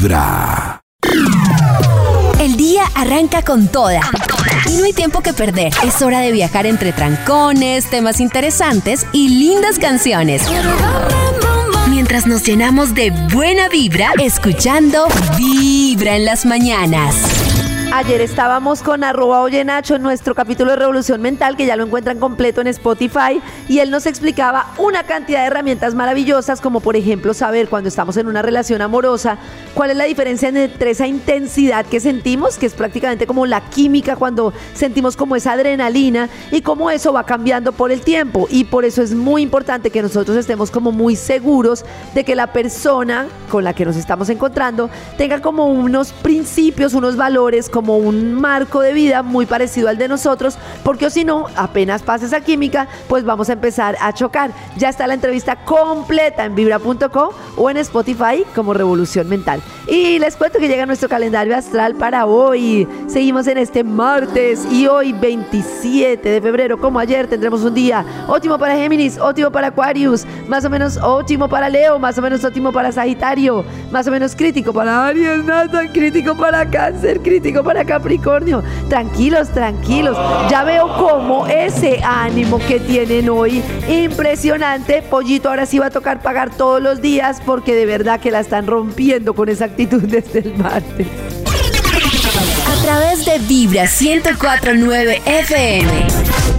[0.00, 0.80] Vibra.
[2.38, 4.00] El día arranca con toda.
[4.66, 5.74] Y no hay tiempo que perder.
[5.84, 10.42] Es hora de viajar entre trancones, temas interesantes y lindas canciones.
[11.90, 17.49] Mientras nos llenamos de buena vibra, escuchando Vibra en las mañanas.
[17.92, 22.20] Ayer estábamos con arroba Oye en nuestro capítulo de Revolución Mental, que ya lo encuentran
[22.20, 27.34] completo en Spotify, y él nos explicaba una cantidad de herramientas maravillosas, como por ejemplo
[27.34, 29.38] saber cuando estamos en una relación amorosa,
[29.74, 34.14] cuál es la diferencia entre esa intensidad que sentimos, que es prácticamente como la química
[34.14, 38.46] cuando sentimos como esa adrenalina, y cómo eso va cambiando por el tiempo.
[38.50, 41.84] Y por eso es muy importante que nosotros estemos como muy seguros
[42.14, 47.16] de que la persona con la que nos estamos encontrando tenga como unos principios, unos
[47.16, 52.02] valores, como un marco de vida muy parecido al de nosotros, porque si no, apenas
[52.02, 54.50] pasa esa química, pues vamos a empezar a chocar.
[54.76, 59.62] Ya está la entrevista completa en vibra.co o en Spotify como Revolución Mental.
[59.86, 62.86] Y les cuento que llega nuestro calendario astral para hoy.
[63.08, 68.58] Seguimos en este martes y hoy 27 de febrero, como ayer, tendremos un día óptimo
[68.58, 72.72] para Géminis, óptimo para Aquarius, más o menos óptimo para Leo, más o menos óptimo
[72.72, 78.62] para Sagitario, más o menos crítico para Aries, nada crítico para Cáncer, crítico para Capricornio.
[78.88, 80.16] Tranquilos, tranquilos.
[80.50, 85.02] Ya veo cómo ese ánimo que tienen hoy, impresionante.
[85.02, 88.40] Pollito ahora sí va a tocar pagar todos los días porque de verdad que la
[88.40, 91.06] están rompiendo con esa actitud desde el martes.
[92.66, 95.90] A través de Vibra 1049 FM.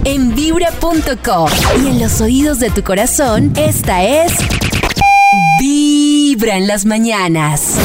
[0.04, 1.48] En vibra.com.
[1.82, 4.32] Y en los oídos de tu corazón, esta es.
[5.60, 7.78] Vibra en las mañanas.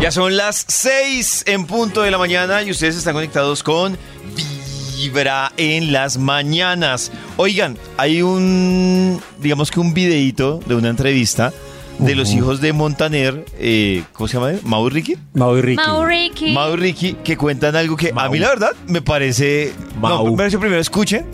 [0.00, 3.96] Ya son las 6 en punto de la mañana y ustedes están conectados con
[4.96, 7.10] Vibra en las mañanas.
[7.36, 11.52] Oigan, hay un, digamos que un videíto de una entrevista
[11.98, 14.52] de los hijos de Montaner, eh, ¿cómo se llama?
[14.64, 15.16] ¿Mau y Ricky?
[15.32, 15.82] Mau y Ricky.
[15.86, 16.52] Mauricky.
[16.52, 19.72] Mau y Ricky, que cuentan algo que a mí la verdad me parece...
[19.94, 20.30] No, Mau.
[20.30, 21.24] me parece primero escuchen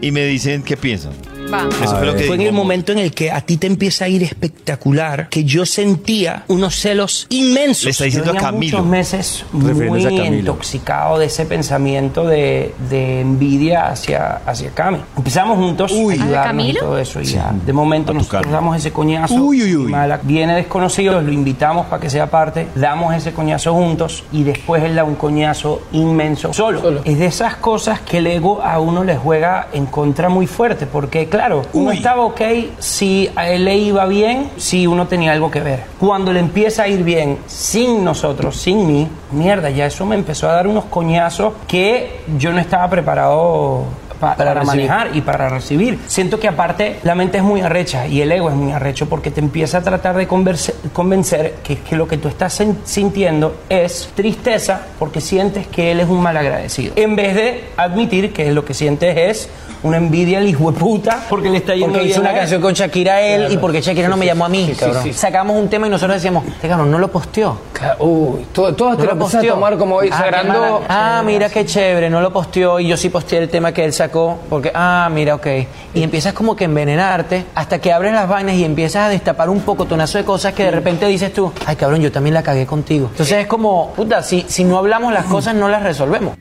[0.00, 1.12] y me dicen qué piensan.
[1.52, 1.66] Va.
[1.82, 4.04] Eso fue lo que Fue en el momento en el que a ti te empieza
[4.04, 7.84] a ir espectacular, que yo sentía unos celos inmensos.
[7.84, 8.78] Le está diciendo Yo a Camilo.
[8.78, 10.38] muchos meses muy a Camilo.
[10.40, 14.98] intoxicado de ese pensamiento de, de envidia hacia, hacia Cami.
[15.16, 16.80] Empezamos juntos a ¿Hacia ayudarnos y Camilo?
[16.80, 17.20] todo eso.
[17.20, 19.34] Y ya, de momento nos damos ese coñazo.
[19.34, 19.90] Uy, uy, uy.
[19.90, 24.82] Mala- Viene desconocido, lo invitamos para que sea parte, damos ese coñazo juntos y después
[24.82, 27.00] él da un coñazo inmenso solo.
[27.04, 30.86] Es de esas cosas que el ego a uno le juega en contra muy fuerte,
[30.86, 31.37] porque claro,
[31.72, 31.96] uno Uy.
[31.96, 32.40] estaba ok
[32.78, 35.84] si a él le iba bien, si uno tenía algo que ver.
[35.98, 40.48] Cuando le empieza a ir bien sin nosotros, sin mí, mierda, ya eso me empezó
[40.48, 43.84] a dar unos coñazos que yo no estaba preparado
[44.20, 44.88] pa- para, recibir.
[44.88, 45.98] manejar y para recibir.
[46.06, 49.30] Siento que aparte la mente es muy arrecha y el ego es muy arrecho porque
[49.30, 54.10] te empieza a tratar de converse- convencer que que lo que tú estás sintiendo es
[54.14, 56.92] tristeza porque sientes que él es un mal agradecido.
[56.96, 59.48] En vez de admitir que lo que sientes es
[59.82, 62.74] una envidia al hijo de puta porque le está yendo Porque hizo una canción con
[62.74, 64.74] Shakira él y porque Shakira no me llamó a mí.
[64.78, 65.12] cabrón.
[65.14, 67.56] Sacamos un tema y nosotros decíamos, este cabrón no lo posteó.
[68.00, 69.54] Uy, todo, todo te No lo lo empiezas a posteó.
[69.54, 73.38] tomar como Ah, mala- Ah, mira qué chévere, no lo posteó y yo sí posteé
[73.38, 75.46] el tema que él sacó porque, ah, mira, ok.
[75.94, 79.60] Y empiezas como que envenenarte hasta que abres las vainas y empiezas a destapar un
[79.60, 82.66] poco tonazo de cosas que de repente dices tú, ay cabrón, yo también la cagué
[82.66, 83.08] contigo.
[83.10, 86.36] Entonces es como, puta, si, si no hablamos las cosas no las resolvemos.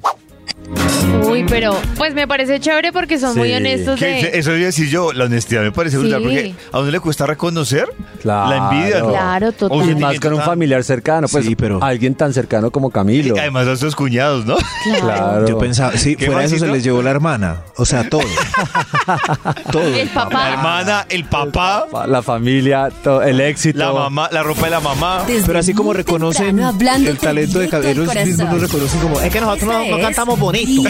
[1.26, 4.40] Uy, pero pues me parece chévere porque son muy honestos Que de...
[4.40, 6.24] Eso iba a decir yo, la honestidad me parece brutal Sí.
[6.24, 7.88] porque a uno le cuesta reconocer
[8.22, 8.50] Claro.
[8.50, 9.00] la envidia.
[9.00, 9.10] ¿no?
[9.10, 9.78] Claro, O total.
[9.78, 12.90] un Y más con un tan- familiar cercano, pues Sí, pero- alguien tan cercano como
[12.90, 13.36] Camilo.
[13.36, 14.58] Y además a sus cuñados, ¿no?
[15.02, 15.48] Claro.
[15.48, 17.58] Yo pensaba, sí, ¿Qué fuera de eso se les llevó la hermana.
[17.78, 18.22] O sea, todo.
[19.72, 19.84] todo.
[19.84, 20.50] El La papá.
[20.52, 23.80] hermana, el papá, La familia, to- el éxito.
[23.80, 25.24] la mamá, la ropa de la mamá.
[25.28, 29.32] Desde Pero así como reconocen el talento de Camilo, ellos mismos lo reconocen como, es
[29.32, 30.90] que nosotros no, no cantamos bonito.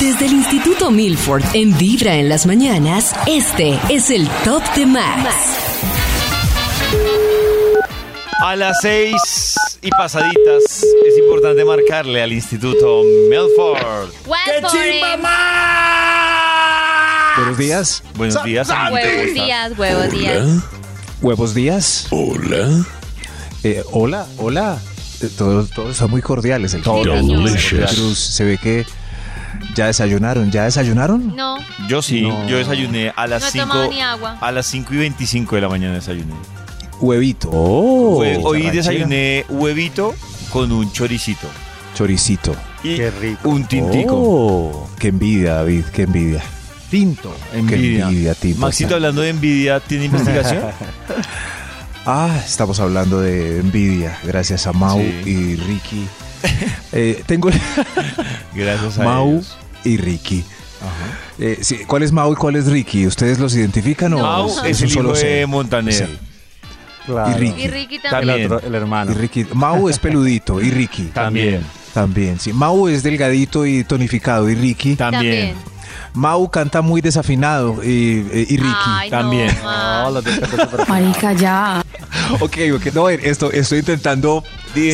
[0.00, 5.34] Desde el Instituto Milford en Vibra en las mañanas, este es el Top de Max.
[8.42, 14.10] A las seis y pasaditas es importante marcarle al Instituto Melford.
[14.26, 15.02] Well, Forest.
[17.36, 18.02] Buenos días.
[18.16, 18.68] Buenos días.
[18.68, 20.46] ¿cómo Huevos días, huevos días.
[21.22, 22.06] Huevos días.
[22.10, 22.84] Hola.
[23.62, 24.78] Eh, hola, hola.
[25.22, 26.74] eh, todos, todos son muy cordiales.
[26.74, 26.82] El.
[26.82, 28.84] Cruz, se ve que
[29.74, 30.50] ya desayunaron.
[30.50, 31.34] ¿Ya desayunaron?
[31.36, 31.56] No,
[31.88, 32.46] Yo sí, No.
[32.48, 34.38] yo desayuné a las no he 5 tomado ni agua.
[34.40, 36.34] a las 5 y 25 de la mañana desayuné.
[37.00, 37.50] Huevito.
[37.52, 38.22] Oh.
[38.22, 40.14] Hue- hoy desayuné huevito
[40.50, 41.46] con un choricito
[41.94, 42.54] Choricito.
[42.82, 43.48] y Qué rico.
[43.48, 44.14] un tintico.
[44.16, 44.90] Oh.
[44.98, 45.84] Qué envidia, David.
[45.92, 46.42] Qué envidia.
[46.90, 48.60] Tinto, Qué envidia, tipo.
[48.60, 50.62] Maxito, hablando de envidia, ¿tiene investigación?
[52.06, 54.16] Ah, estamos hablando de envidia.
[54.22, 55.22] Gracias a Mau Sí.
[55.30, 56.06] y Ricky.
[56.92, 57.50] Eh, tengo
[58.54, 59.56] Gracias a Mau ellos.
[59.84, 60.44] y Ricky.
[61.38, 63.06] Eh, sí, ¿Cuál es Mau y cuál es Ricky?
[63.06, 65.94] ¿Ustedes los identifican o Mau es un el solo hijo de Montaner.
[65.94, 66.18] Sí.
[67.06, 67.30] Claro.
[67.30, 67.62] Y Ricky.
[67.62, 68.52] Y Ricky El, también.
[68.52, 69.10] Otro, el hermano.
[69.12, 69.46] Y Ricky.
[69.52, 71.04] Mau es peludito y Ricky.
[71.06, 71.62] También.
[71.92, 72.52] También, sí.
[72.52, 74.96] Mau es delgadito y tonificado y Ricky.
[74.96, 75.54] También.
[76.14, 78.74] Mau canta muy desafinado y, eh, y Ricky.
[78.86, 79.56] Ay, no, También.
[79.62, 81.82] No, los dos cantan súper- Marica, ya.
[82.40, 84.42] Ok, ok, no, a ver, esto, estoy intentando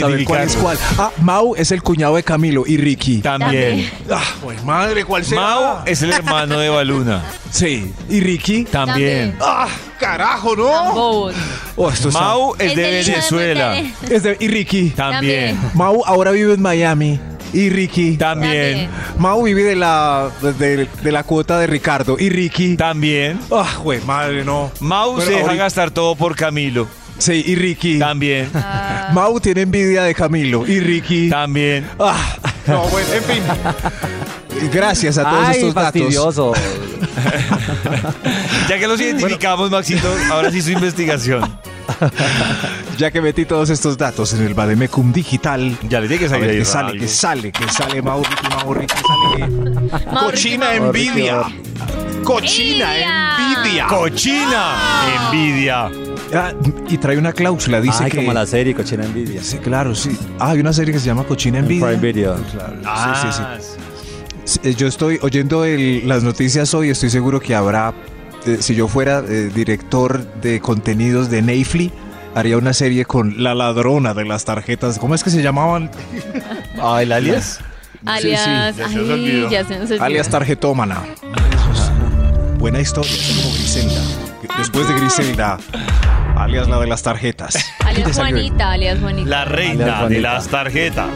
[0.01, 0.79] saber cuál es cuál.
[0.99, 3.19] Ah, Mau es el cuñado de Camilo y Ricky.
[3.21, 3.91] También.
[4.11, 5.41] Ah, pues madre, ¿cuál será?
[5.41, 7.23] Mau es el hermano de Baluna.
[7.51, 8.65] Sí, y Ricky.
[8.65, 9.37] También.
[9.41, 9.69] Ah,
[9.99, 11.31] carajo, ¿no?
[11.77, 13.77] Oh, esto está- Mau es Es de el hijo de Venezuela.
[14.11, 14.91] Es de- y Ricky.
[14.91, 15.59] También.
[15.75, 17.21] Mau ahora vive en Miami.
[17.53, 18.17] Y Ricky.
[18.17, 18.89] También.
[19.19, 22.17] Mau vive de la, de, de la cuota de Ricardo.
[22.19, 22.77] Y Ricky.
[22.77, 23.39] También.
[23.51, 24.71] Ah, güey, madre, no.
[24.81, 26.89] Mau Bueno, se deja ahorita- gastar todo por Camilo.
[27.19, 27.99] Sí, y Ricky.
[27.99, 28.49] También.
[29.13, 30.67] Mau tiene envidia de Camilo.
[30.67, 31.29] Y Ricky.
[31.29, 31.87] También.
[32.01, 33.43] Ah, no, bueno, en fin.
[34.73, 35.85] Gracias a todos Ay, estos datos.
[36.01, 36.53] fastidioso.
[38.69, 41.43] Ya que los identificamos, Maxito, ahora sí su investigación.
[42.99, 45.77] Ya que metí todos estos datos en el Bademecum digital.
[45.89, 48.49] Ya le que A salir ver, ahí que sale, que sale, que sale Mau, Ricky,
[48.55, 51.43] Mau, Ricky, sale Cochina envidia.
[52.23, 53.57] Cochina Envidia.
[53.57, 53.87] envidia.
[53.87, 54.75] Cochina.
[55.33, 55.91] Envidia.
[56.35, 56.53] Ah,
[56.89, 58.17] y trae una cláusula, dice Ay, que...
[58.19, 59.43] como la serie Cochina Envidia.
[59.43, 60.17] Sí, claro, sí.
[60.39, 61.87] Ah, hay una serie que se llama Cochina En envidia.
[61.89, 62.37] Prime Video.
[62.53, 63.79] Claro, Ah, sí, sí, sí.
[64.45, 67.93] Sí, eh, Yo estoy oyendo el- las noticias hoy, estoy seguro que habrá,
[68.47, 71.91] eh, si yo fuera eh, director de contenidos de Neifly,
[72.35, 74.99] haría una serie con la ladrona de las tarjetas.
[74.99, 75.91] ¿Cómo es que se llamaban?
[76.85, 77.61] Ah, ¿el alias?
[78.05, 78.45] Alias.
[78.45, 79.51] ya se nos ay, olvidó.
[79.51, 80.03] ya se nos olvidó.
[80.05, 81.01] Alias tarjetómana.
[82.59, 84.01] Buena historia, es como Griselda.
[84.59, 85.59] Después de Griselda,
[86.37, 87.57] alias la de las tarjetas.
[87.85, 89.29] Alias Juanita, alias Juanita.
[89.31, 91.07] La reina Alias de las tarjetas.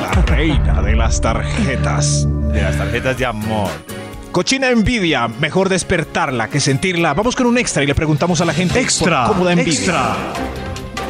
[0.00, 2.28] La reina de las tarjetas.
[2.52, 3.70] De las tarjetas de amor.
[4.30, 7.14] Cochina envidia, mejor despertarla que sentirla.
[7.14, 9.24] Vamos con un extra y le preguntamos a la gente extra.
[9.26, 10.04] ¿Cómo da envidia?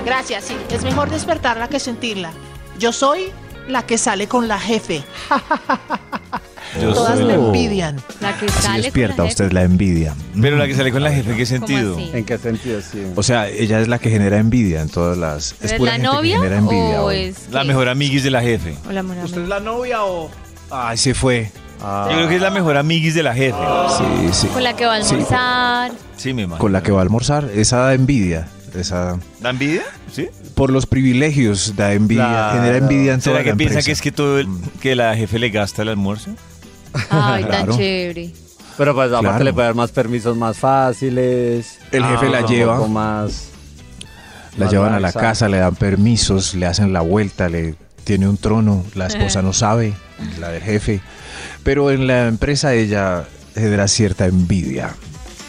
[0.07, 0.57] Gracias, sí.
[0.71, 2.31] Es mejor despertarla que sentirla.
[2.79, 3.25] Yo soy
[3.69, 5.03] la que sale con la jefe.
[6.81, 7.97] Yo Todas soy me la- envidian.
[8.21, 10.15] La que Así sale despierta con la usted la envidia.
[10.41, 11.61] Pero la que sale con la jefe, ¿en qué jefe.
[11.61, 11.97] ¿Cómo sentido?
[11.97, 12.11] así?
[12.13, 12.81] ¿En qué sentido?
[12.83, 13.03] Sí.
[13.15, 15.55] O sea, ella es la que genera envidia en todas las.
[15.55, 17.03] ¿Pero Es ¿Es pura la gente novia que genera envidia.
[17.03, 17.17] o hoy.
[17.17, 17.69] es La qué?
[17.69, 18.77] mejor amiguis de la jefe.
[18.89, 19.43] O la mejor amiga.
[19.43, 20.31] es la novia o.?
[20.71, 21.51] Ay, se fue.
[21.83, 23.57] Ah, Yo creo que es la mejor amiguis de la jefe.
[23.97, 24.47] Sí, sí.
[24.49, 25.93] Con la que va a almorzar.
[26.17, 26.59] Sí, me imagino.
[26.61, 27.49] Con la que va a almorzar.
[27.55, 28.49] Esa da envidia.
[28.77, 29.19] Esa.
[29.41, 29.83] ¿Da envidia?
[30.13, 30.29] ¿Sí?
[30.55, 32.51] Por los privilegios da envidia.
[32.53, 33.87] Genera envidia en toda ¿Será que la piensa empresa.
[33.87, 34.49] que es que todo el-
[34.81, 36.31] que la jefe le gasta el almuerzo?
[37.11, 37.67] Ay, Claro.
[37.73, 38.31] tan chévere.
[38.77, 39.45] Pero pues aparte Claro.
[39.45, 41.79] le puede dar más permisos más fáciles.
[41.93, 42.77] El jefe la un lleva.
[42.77, 43.49] poco más.
[44.59, 47.75] La más llevan a la casa, le dan permisos, le hacen la vuelta, le
[48.05, 49.95] tiene un trono, la esposa no sabe,
[50.41, 51.01] la del jefe.
[51.63, 54.95] Pero en la empresa ella genera cierta envidia.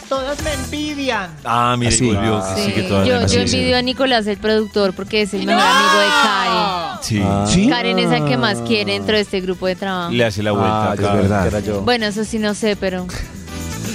[0.10, 1.30] Todas me envidian.
[1.44, 2.06] Ah, mire, Así.
[2.06, 2.42] volvió.
[2.56, 2.72] Sí, Sí.
[2.72, 6.98] que toda Yo, envidio a Nicolás, el productor, porque es el mejor amigo de Karen.
[7.02, 7.22] Sí.
[7.26, 7.46] Ah.
[7.48, 7.68] ¿Sí?
[7.70, 10.12] Karen es el que más quiere dentro de este grupo de trabajo.
[10.12, 10.92] Le hace la vuelta.
[10.92, 11.42] Ah, es claro, verdad.
[11.44, 11.82] que era yo.
[11.82, 13.06] Bueno, eso sí no sé, pero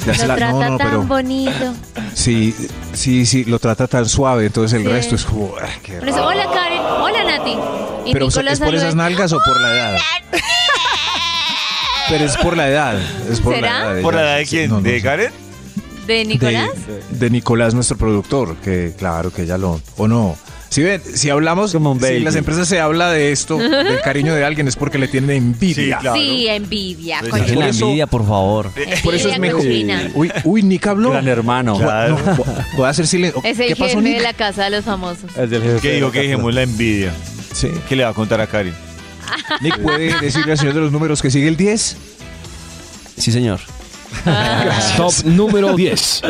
[0.05, 1.75] Le hace lo la- trata no, no, tan pero bonito.
[2.13, 2.55] sí,
[2.93, 4.93] sí, sí, lo trata tan suave, entonces el Sí.
[4.93, 6.29] resto es como, "Ah, qué Por eso, raro".
[6.29, 7.57] hola Karen, hola Nati.
[8.05, 9.99] Y Pero Nicolás es por esas nalgas o por la edad.
[12.09, 12.97] Pero es por la edad,
[13.31, 13.85] es por ¿Será?
[13.85, 14.03] la edad.
[14.03, 14.69] ¿Por la ella- edad de quién?
[14.71, 15.03] no, no ¿De sé.
[15.03, 15.33] Karen?
[16.07, 16.71] ¿De Nicolás?
[17.11, 19.81] De, de Nicolás, nuestro productor, que claro que ella lo.
[19.97, 20.37] ¿O no?
[20.73, 24.01] Si, ven, si hablamos, Como un si en las empresas se habla de esto, del
[24.01, 25.99] cariño de alguien, es porque le tienen envidia.
[25.99, 26.17] Sí, claro.
[26.17, 27.21] Sí, envidia.
[27.21, 27.43] Coño.
[27.43, 28.71] Dejen la envidia, por favor.
[29.05, 29.61] Por eso es mejor.
[30.15, 31.11] Uy, uy, Nick habló.
[31.11, 31.77] Gran hermano.
[31.77, 32.19] Claro.
[32.25, 32.45] No,
[32.77, 33.43] voy a hacer silencio.
[33.45, 34.17] Es el ¿Qué pasó, jefe Nick?
[34.17, 35.31] de la casa de los famosos.
[35.37, 37.13] Es del jefe ¿Qué de digo que dijimos la envidia?
[37.53, 37.69] Sí.
[37.87, 38.75] ¿Qué le va a contar a Karen?
[39.61, 41.97] Nick, ¿puede decirle al señor de los números que sigue el 10?
[43.19, 43.61] Sí, señor.
[44.97, 46.23] Top número 10.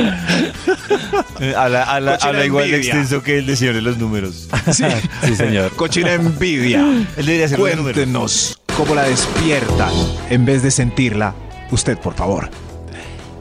[1.41, 3.83] Eh, A la, a la, Cochina habla igual de extenso que el de señor de
[3.83, 4.49] los números.
[4.73, 4.85] Sí.
[5.27, 5.75] Sí, señor.
[5.77, 6.81] Cochina envidia.
[7.17, 7.59] Él debería ser.
[7.59, 9.93] Cuéntenos cómo la despiertan
[10.31, 11.35] en vez de sentirla.
[11.71, 12.51] Usted, por favor.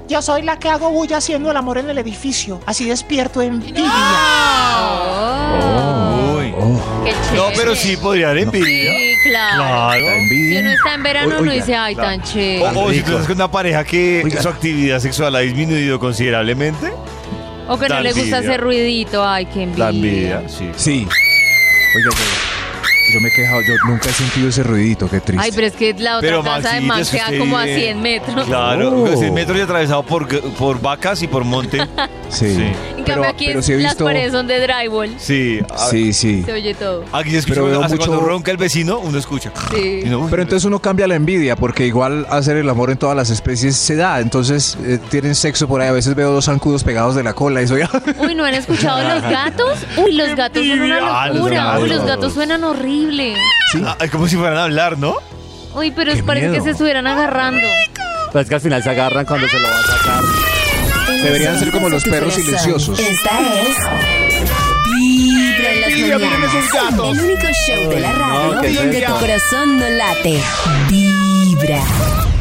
[0.07, 2.59] Yo soy la que hago bulla haciendo el amor en el edificio.
[2.65, 3.89] Así despierto envidia.
[5.53, 6.35] Oh.
[6.37, 6.53] Uy.
[7.05, 8.91] Qué No, pero sí podría dar envidia.
[8.91, 9.63] Sí, claro.
[9.63, 10.05] Claro.
[10.29, 12.77] Si uno está en verano, uno oiga, dice, ay, tan chévere.
[12.77, 14.41] O, o si tú estás con una pareja que Oiga.
[14.41, 16.91] su actividad sexual ha disminuido considerablemente.
[17.67, 18.37] O que no le gusta envidia.
[18.39, 19.83] hacer ruidito, ay, qué envidia.
[19.85, 20.69] La envidia, sí.
[20.75, 21.07] Sí.
[21.95, 22.11] Oiga, yo,
[23.13, 25.45] yo me he quejado, yo nunca he sentido ese ruidito, qué triste.
[25.45, 27.39] Ay, pero es que la otra Pero casa de Maxito, man es que queda usted
[27.39, 28.45] como a vive- 100 metros.
[28.45, 29.17] Claro, Oh.
[29.17, 31.79] 100 metros y atravesado por, por vacas y por monte.
[32.29, 32.55] sí.
[32.55, 33.00] Sí.
[33.11, 35.15] Pero- cambio aquí pero es- sí he las visto- paredes son de drywall.
[35.19, 35.59] Sí.
[35.69, 36.43] a- Sí, sí.
[36.45, 37.03] Se oye todo.
[37.11, 39.51] Aquí se escucha Pero veo hasta mucho- cuando ronca el vecino, uno escucha.
[39.73, 40.01] Sí.
[40.05, 42.97] Y no, uy, Pero entonces uno cambia la envidia, porque igual hacer el amor en
[42.97, 44.19] todas las especies se da.
[44.19, 45.87] Entonces eh, tienen sexo por ahí.
[45.89, 47.81] A veces veo dos zancudos pegados de la cola y soy.
[48.19, 49.79] Uy, ¿no han escuchado los gatos?
[49.97, 51.79] Uy, los gatos son una Ah, los locura.
[51.79, 52.05] Uy, los gatos.
[52.07, 53.35] gatos suenan horrible.
[53.85, 55.15] Ah, es como si fueran a hablar, ¿no?
[55.75, 57.65] Uy, pero Qué parece que se estuvieran agarrando.
[58.31, 60.20] Pero es que al final se agarran cuando se lo va a sacar.
[61.23, 62.43] Deberían ser como los perros corazón.
[62.43, 62.99] silenciosos.
[62.99, 63.77] Esta es
[64.85, 66.53] Vibra en las mañanas.
[67.17, 70.41] El único show de la radio no, ¿qué donde tu corazón no late.
[70.89, 71.83] Vibra.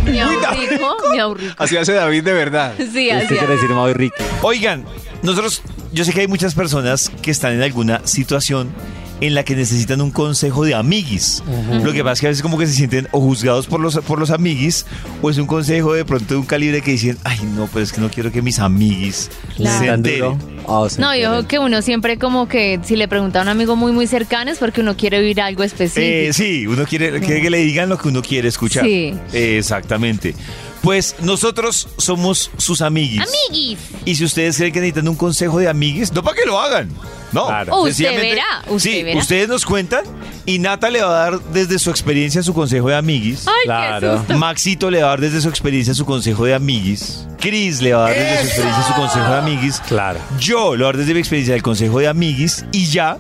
[0.06, 1.54] Miau rico, miau rico.
[1.58, 2.74] Así hace David de verdad.
[2.78, 3.26] Sí, ¿Qué así.
[3.28, 4.22] quiere decir Mau y Ricky?
[4.42, 4.84] Oigan,
[5.22, 8.72] nosotros, yo sé que hay muchas personas que están en alguna situación
[9.20, 11.42] en la que necesitan un consejo de amiguis.
[11.82, 13.96] Lo que pasa es que a veces como que se sienten o juzgados por los,
[13.98, 14.86] por los amiguis
[15.22, 17.92] o es un consejo de pronto de un calibre que dicen, ay no, pero es
[17.92, 19.78] que no quiero que mis amiguis Claro.
[19.78, 20.38] se enteren.
[20.68, 21.30] Ah, se No, yo enteren.
[21.32, 24.50] creo que uno siempre como que si le pregunta a un amigo muy muy cercano
[24.50, 26.00] es porque uno quiere oír algo específico.
[26.02, 28.84] Eh, sí, uno quiere, quiere que le digan lo que uno quiere escuchar.
[28.84, 29.14] Sí.
[29.32, 30.34] Eh, exactamente.
[30.82, 33.20] Pues nosotros somos sus amiguis.
[33.20, 33.78] Amiguis.
[34.06, 36.88] Y si ustedes creen que necesitan un consejo de amiguis, no para que lo hagan.
[37.32, 37.82] No, Claro.
[37.82, 39.20] Usted verá, usted sí, verá.
[39.20, 40.04] ustedes nos cuentan
[40.46, 43.46] y Nata le va a dar desde su experiencia su consejo de amiguis.
[43.46, 44.18] Ay, qué Claro.
[44.18, 44.38] susto.
[44.38, 47.26] Maxito le va a dar desde su experiencia su consejo de amiguis.
[47.38, 49.80] Chris le va a dar desde su experiencia su consejo de amiguis.
[49.86, 50.18] Claro.
[50.38, 53.16] Yo le voy a dar desde mi experiencia el consejo de amiguis y ya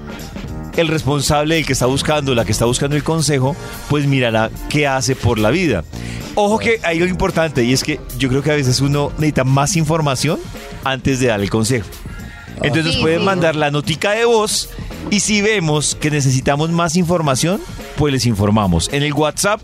[0.76, 3.54] el responsable, el que está buscando, la que está buscando el consejo,
[3.88, 5.84] pues mirará qué hace por la vida.
[6.36, 9.44] Ojo que hay algo importante y es que yo creo que a veces uno necesita
[9.44, 10.38] más información
[10.84, 11.86] antes de dar el consejo.
[12.62, 13.24] Entonces Sí, pueden sí.
[13.24, 14.68] mandar la notica de voz
[15.10, 17.60] y si vemos que necesitamos más información,
[17.96, 18.88] pues les informamos.
[18.92, 19.60] En el WhatsApp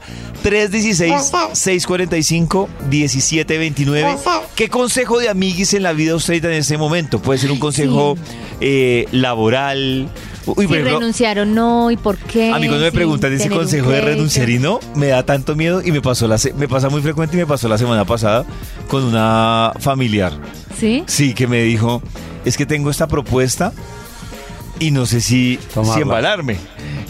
[2.90, 4.16] 316-645-1729.
[4.54, 7.20] ¿Qué consejo de amiguis en la vida usted en este momento?
[7.20, 8.16] Puede ser un consejo
[8.60, 10.08] eh, laboral.
[10.46, 12.52] Uy, Si ejemplo, renunciar o no y por qué.
[12.52, 15.82] a mí cuando me preguntan ese consejo de renunciar y no, me da tanto miedo
[15.84, 18.44] y me pasó la me pasa muy frecuente y me pasó la semana pasada
[18.88, 20.32] con una familiar.
[20.78, 21.02] ¿Sí?
[21.06, 22.00] Sí, que me dijo,
[22.46, 23.72] es que tengo esta propuesta
[24.78, 25.58] y no sé si,
[25.94, 26.56] si embalarme.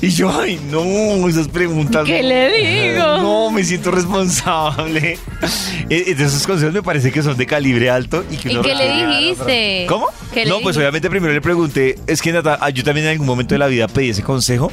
[0.01, 2.05] Y yo, ay, no, esas preguntas.
[2.05, 3.19] ¿Qué le digo?
[3.19, 5.19] No, me siento responsable.
[5.89, 8.25] De esos consejos me parece que son de calibre alto.
[8.31, 9.87] ¿Y, que ¿Y uno qué le dijiste?
[9.89, 10.07] ¿Cómo?
[10.33, 10.81] ¿Qué le no, pues dijiste?
[10.81, 13.67] obviamente primero le pregunté, es que Nata, ah, yo también en algún momento de la
[13.67, 14.71] vida pedí ese consejo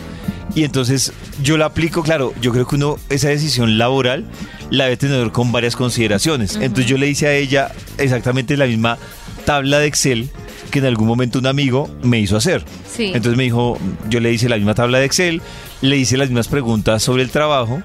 [0.56, 4.26] y entonces yo lo aplico, claro, yo creo que uno esa decisión laboral
[4.70, 6.56] la debe tener con varias consideraciones.
[6.56, 8.98] Entonces yo le hice a ella exactamente la misma
[9.46, 10.30] tabla de Excel
[10.74, 12.66] que en algún momento un amigo me hizo hacer.
[12.92, 13.06] Sí.
[13.14, 13.78] Entonces me dijo,
[14.10, 15.40] yo le hice la misma tabla de Excel,
[15.82, 17.82] le hice las mismas preguntas sobre el trabajo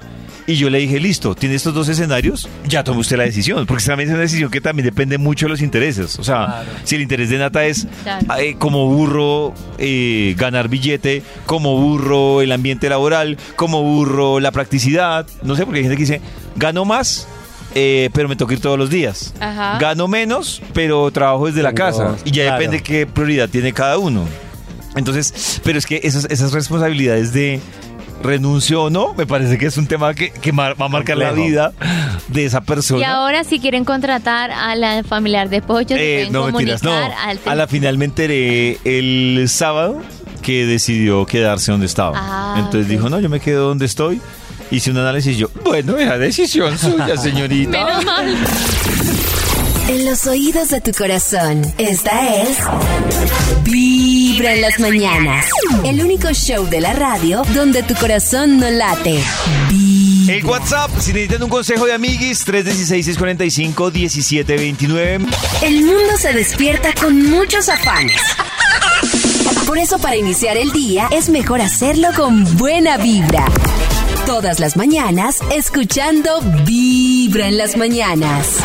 [0.47, 3.83] y yo le dije, listo, tiene estos dos escenarios, ya tome usted la decisión, porque
[3.85, 6.17] también es una decisión que también depende mucho de los intereses.
[6.17, 8.25] O sea, si el interés de Nata es Claro.
[8.39, 15.27] eh, como burro eh, ganar billete, como burro el ambiente laboral, como burro la practicidad,
[15.43, 16.21] no sé, porque hay gente que dice,
[16.55, 17.27] gano más.
[17.75, 19.33] Eh, pero me toca ir todos los días.
[19.39, 19.77] Ajá.
[19.79, 22.15] Gano menos, pero trabajo desde la casa.
[22.25, 22.59] Y ya claro.
[22.59, 24.25] depende qué prioridad tiene cada uno.
[24.95, 27.59] Entonces, pero es que esas, esas responsabilidades de
[28.21, 31.15] renuncio o no, me parece que es un tema que, que mar- va a marcar
[31.17, 31.71] la vida
[32.27, 32.99] de esa persona.
[32.99, 36.91] Y ahora si quieren contratar a la familiar de pollo, Eh, no mentiras, no.
[36.93, 40.01] al A la final me enteré el sábado
[40.41, 42.17] que decidió quedarse donde estaba.
[42.19, 44.19] Ah, Entonces dijo, no, yo me quedo donde estoy.
[44.71, 47.85] Hice un análisis y yo, bueno, era decisión suya, señorita.
[47.85, 48.37] Menos mal.
[49.87, 52.57] En los oídos de tu corazón, esta es
[53.63, 55.47] Vibra en las mañanas.
[55.83, 59.19] El único show de la radio donde tu corazón no late.
[59.67, 60.35] Vibra.
[60.35, 65.27] El WhatsApp, si necesitan un consejo de amiguis, 316-645-1729.
[65.63, 68.21] El mundo se despierta con muchos afanes.
[69.65, 73.45] Por eso para iniciar el día es mejor hacerlo con buena vibra.
[74.29, 78.57] Todas las mañanas escuchando Vibra en las mañanas.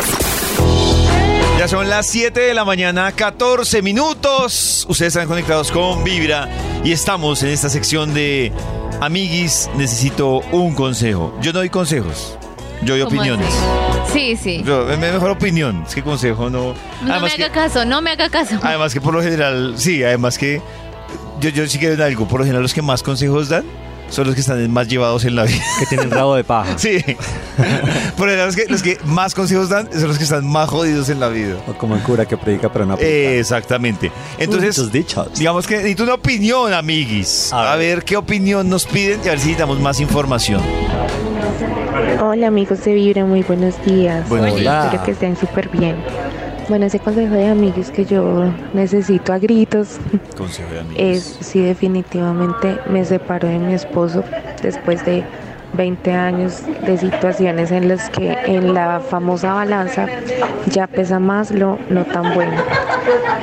[1.57, 4.85] Ya son las 7 de la mañana, 14 minutos.
[4.87, 6.47] Ustedes están conectados con Vibra
[6.83, 8.51] y estamos en esta sección de
[9.01, 11.35] Amiguis, necesito un consejo.
[11.41, 12.37] Yo no doy consejos,
[12.83, 13.47] yo doy ¿Cómo opiniones.
[13.47, 14.13] así?
[14.13, 14.63] Sí, sí.
[14.63, 16.75] Yo, es mejor opinión, es que consejo no.
[17.01, 18.59] No me haga que, caso, no me haga caso.
[18.61, 20.61] además que por lo general, sí, además que
[21.39, 22.27] yo, yo sí creo en algo.
[22.27, 23.65] Por lo general, los que más consejos dan
[24.09, 25.61] son los que están más llevados en la vida.
[25.79, 26.77] Que tienen rabo de paja.
[26.77, 26.99] Sí.
[28.17, 31.19] General, los que, los que más consejos dan son los que están más jodidos en
[31.19, 31.55] la vida.
[31.67, 33.07] O como el cura que predica para una puta.
[33.07, 34.11] Exactamente.
[34.37, 35.27] Entonces, Muchos dichos.
[35.37, 37.51] digamos que necesito una opinión, amiguis.
[37.53, 40.61] A ver qué opinión nos piden y a ver si necesitamos más información.
[42.21, 44.27] Hola amigos de Vibra, muy buenos días.
[44.27, 44.85] Buenos días.
[44.85, 45.95] Espero que estén súper bien.
[46.67, 49.99] Bueno, ese consejo de amigos que yo necesito a gritos
[50.35, 50.99] Consejo de amigos.
[50.99, 54.23] es si definitivamente me separo de mi esposo
[54.63, 55.23] después de
[55.73, 60.07] 20 años de situaciones en las que en la famosa balanza
[60.71, 62.53] ya pesa más lo no tan bueno.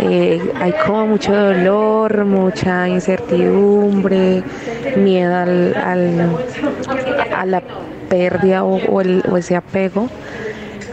[0.01, 4.43] Eh, hay como mucho dolor, mucha incertidumbre,
[4.97, 6.37] miedo al, al-
[7.37, 7.63] a la
[8.09, 10.09] pérdida o, o el- o ese apego.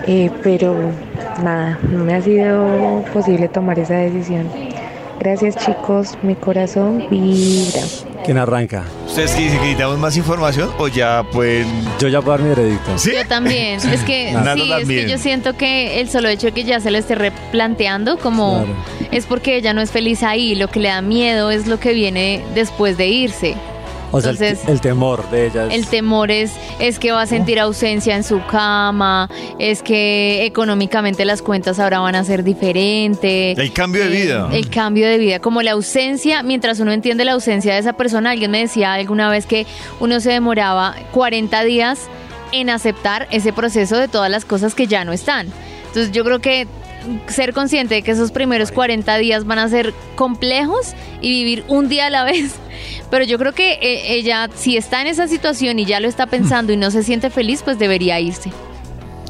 [0.07, 0.75] Eh, pero
[1.43, 4.49] nada, no me ha sido posible tomar esa decisión.
[5.19, 7.81] Gracias chicos, mi corazón vibra.
[8.23, 8.83] ¿Quién arranca?
[9.05, 11.67] ¿Ustedes necesitamos más información o ya pueden...?
[11.99, 12.97] Yo ya puedo dar mi veredicto.
[12.97, 13.11] ¿Sí?
[13.13, 13.75] Yo también.
[13.79, 15.05] Es que sí, es también.
[15.05, 18.63] que yo siento que el solo hecho de que ya se lo esté replanteando como
[18.65, 18.75] Claro.
[19.11, 20.55] es porque ella no es feliz ahí.
[20.55, 23.55] Lo que le da miedo es lo que viene después de irse.
[24.11, 25.73] O sea, el, Entonces- el temor de ella es...
[25.73, 31.25] El temor es, es que va a sentir ausencia en su cama, es que económicamente
[31.25, 33.57] las cuentas ahora van a ser diferentes.
[33.57, 34.49] El cambio de vida.
[34.51, 38.31] El cambio de vida, como la ausencia, mientras uno entiende la ausencia de esa persona,
[38.31, 39.65] alguien me decía alguna vez que
[39.99, 42.07] uno se demoraba 40 días
[42.51, 45.47] en aceptar ese proceso de todas las cosas que ya no están.
[45.87, 46.67] Entonces yo creo que
[47.27, 51.89] ser consciente de que esos primeros 40 días van a ser complejos y vivir un
[51.89, 52.55] día a la vez.
[53.09, 56.27] Pero yo creo que eh, ella, si está en esa situación y ya lo está
[56.27, 58.51] pensando y no se siente feliz, pues debería irse.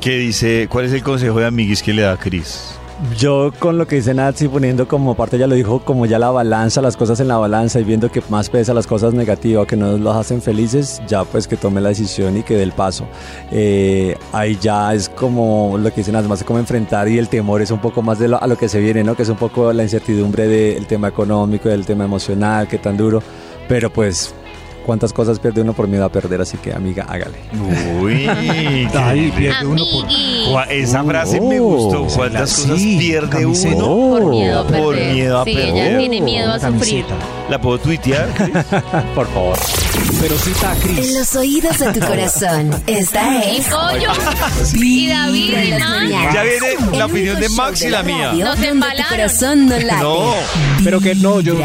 [0.02, 0.68] ¿Qué dice?
[0.70, 2.79] ¿Cuál es el consejo de amiguis que le da Cris?
[3.18, 6.32] Yo con lo que dice Nancy poniendo como parte ya lo dijo como ya la
[6.32, 9.78] balanza, las cosas en la balanza y viendo que más pesa las cosas negativas que
[9.78, 13.08] no los hacen felices, ya pues que tome la decisión y que dé el paso.
[13.52, 17.72] Eh, ahí ya es como lo que dicen además como enfrentar y el temor es
[17.72, 19.16] un poco más de lo, a lo que se viene, ¿no?
[19.16, 23.24] Que es un poco la incertidumbre del tema económico, del tema emocional, qué tan duro,
[23.70, 24.36] pero pues
[24.86, 27.38] cuántas cosas pierde uno por miedo a perder, así que amiga, hágale.
[28.02, 28.26] Uy,
[28.94, 30.06] Ay, pierde uno por...
[30.70, 32.08] Esa frase me gustó.
[32.16, 33.84] ¿Cuántas cosas pierde camiseta.
[33.84, 34.20] uno?
[34.20, 34.84] Por miedo a perder.
[34.84, 35.76] Por miedo a sí, perder.
[35.76, 37.06] ella tiene miedo a sufrir.
[37.50, 38.28] ¿La puedo tuitear?
[39.16, 39.58] Por favor.
[40.22, 41.14] Pero a En Cris.
[41.18, 44.12] los oídos de tu corazón, esta es pollo.
[44.74, 45.80] Y David en.
[46.34, 48.34] Ya viene la El opinión de Max y la mía.
[48.34, 49.06] Nos donde tu embalaron.
[49.10, 50.04] corazón no late.
[50.04, 50.34] No.
[50.84, 51.56] Pero que no, yo...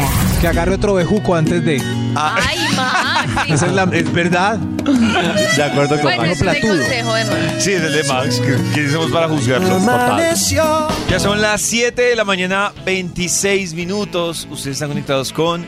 [0.41, 1.81] Que agarre otro bejuco antes de...
[2.15, 3.14] Ay, Max.
[3.49, 4.57] Esa es, la, es verdad.
[4.57, 6.31] De acuerdo con Bueno, Max.
[6.31, 6.77] ese es el platudo.
[6.79, 7.63] consejo de Max.
[7.63, 8.39] Sí, es el de Max.
[8.41, 9.79] que- ¿Quiénes somos para juzgarlo?
[11.09, 14.47] Ya son las 7 de la mañana, 26 minutos.
[14.51, 15.65] Ustedes están conectados con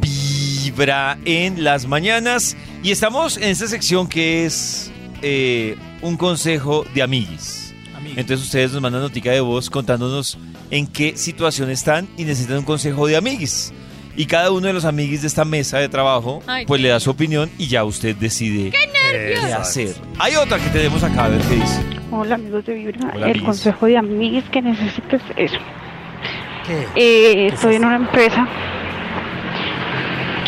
[0.00, 2.56] Vibra en las mañanas.
[2.82, 4.90] Y estamos en esta sección que es
[5.22, 7.74] eh, un consejo de amiguis.
[8.16, 10.38] Entonces ustedes nos mandan notica de voz contándonos
[10.70, 13.72] en qué situación están y necesitan un consejo de amiguis.
[14.18, 16.88] Y cada uno de los amiguis de esta mesa de trabajo Ay, pues qué le
[16.88, 19.94] da su opinión y ya usted decide qué hacer.
[20.18, 21.84] Hay otra que tenemos acá, a ver qué dice.
[22.10, 25.58] Hola amigos de Vibra, Hola, el consejo de amigos que necesito es eso.
[26.96, 28.48] Eh, estoy en una empresa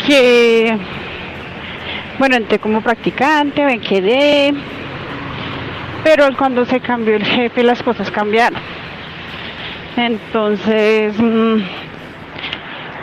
[0.05, 0.77] que,
[2.19, 4.53] bueno, entré como practicante, me quedé,
[6.03, 8.59] pero cuando se cambió el jefe las cosas cambiaron.
[9.95, 11.61] Entonces, mm,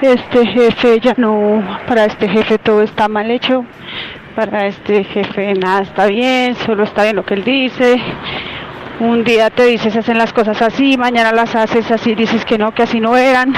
[0.03, 3.65] este jefe ya no, para este jefe todo está mal hecho,
[4.37, 8.01] para este jefe nada está bien, solo está bien lo que él dice.
[9.01, 12.73] Un día te dices hacen las cosas así, mañana las haces así, dices que no,
[12.75, 13.53] que así no eran.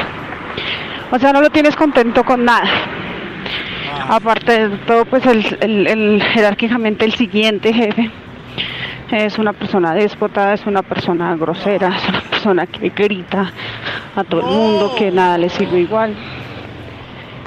[1.11, 2.69] O sea, no lo tienes contento con nada.
[4.09, 8.11] Aparte de todo, pues el, el- el- jerárquicamente el siguiente jefe
[9.13, 13.53] es una persona déspota, es una persona grosera, es una persona que grita
[14.17, 16.15] a todo el mundo, que nada le sirve igual,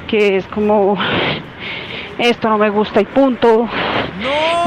[0.06, 0.96] que es como
[2.16, 3.68] esto no me gusta y punto.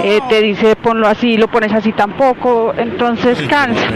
[0.03, 3.87] Eh, te dice ponlo así, lo pones así tampoco, entonces cansa.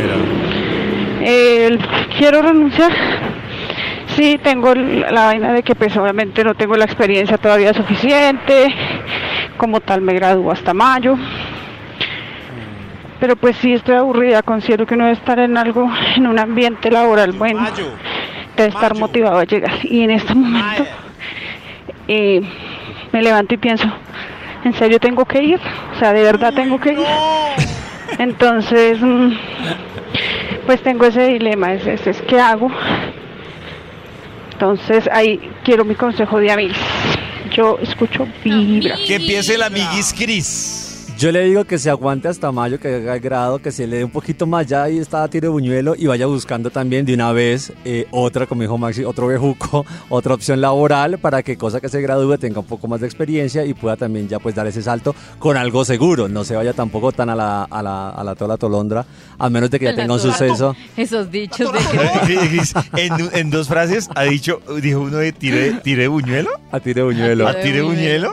[1.19, 1.77] Eh,
[2.17, 2.91] quiero renunciar.
[4.15, 8.73] Sí, tengo la vaina de que pues obviamente no tengo la experiencia todavía suficiente.
[9.57, 11.17] Como tal me gradúo hasta mayo.
[13.21, 16.89] Pero pues sí estoy aburrida, considero que no debe estar en algo, en un ambiente
[16.89, 17.65] laboral bueno.
[18.57, 19.73] Debe estar motivado a llegar.
[19.83, 20.85] Y en este momento
[22.07, 22.41] eh,
[23.11, 23.87] me levanto y pienso,
[24.65, 25.59] ¿en serio tengo que ir?
[25.95, 27.07] O sea, ¿de verdad tengo que ir?
[28.17, 29.33] Entonces, mm,
[30.65, 32.71] pues tengo ese dilema, es, es, es, ¿qué hago?
[34.53, 36.77] Entonces ahí quiero mi consejo de amigos.
[37.55, 38.95] Yo escucho vibra.
[39.05, 40.80] Que empiece el amiguis Cris.
[41.21, 43.97] Yo le digo que se aguante hasta mayo, que haga el grado, que se le
[43.97, 47.05] dé un poquito más ya y está a tiro de buñuelo y vaya buscando también
[47.05, 51.57] de una vez eh, otra, como dijo Maxi, otro bejuco, otra opción laboral para que
[51.57, 54.55] cosa que se gradúe tenga un poco más de experiencia y pueda también ya pues
[54.55, 56.27] dar ese salto con algo seguro.
[56.27, 59.05] No se vaya tampoco tan a la, a la, a la tola tolondra,
[59.37, 60.75] a menos de que ya tenga un suceso.
[60.97, 61.79] Esos dichos de
[62.49, 66.49] Cris, en, en dos frases ha dicho, dijo uno de tire, tire de buñuelo.
[66.71, 67.47] A tiro de buñuelo.
[67.47, 68.31] A tire de buñuelo.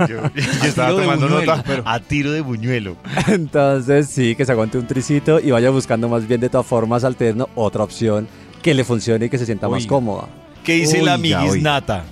[0.00, 1.64] Yo, yo estaba tomando buñuelo, nota.
[1.66, 2.96] pero- A tiro de buñuelo.
[3.28, 7.04] Entonces sí, que se aguante un tricito y vaya buscando más bien de todas formas
[7.04, 8.28] alterno otra opción
[8.62, 10.28] que le funcione y que se sienta más cómoda.
[10.64, 11.62] ¿Qué dice la amiguis.
[11.62, 12.04] Nata?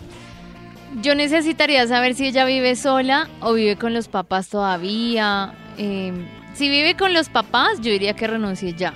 [1.02, 5.54] Yo necesitaría saber si ella vive sola o vive con los papás todavía.
[5.76, 6.12] Eh,
[6.54, 8.94] si vive con los papás, yo diría que renuncie ya.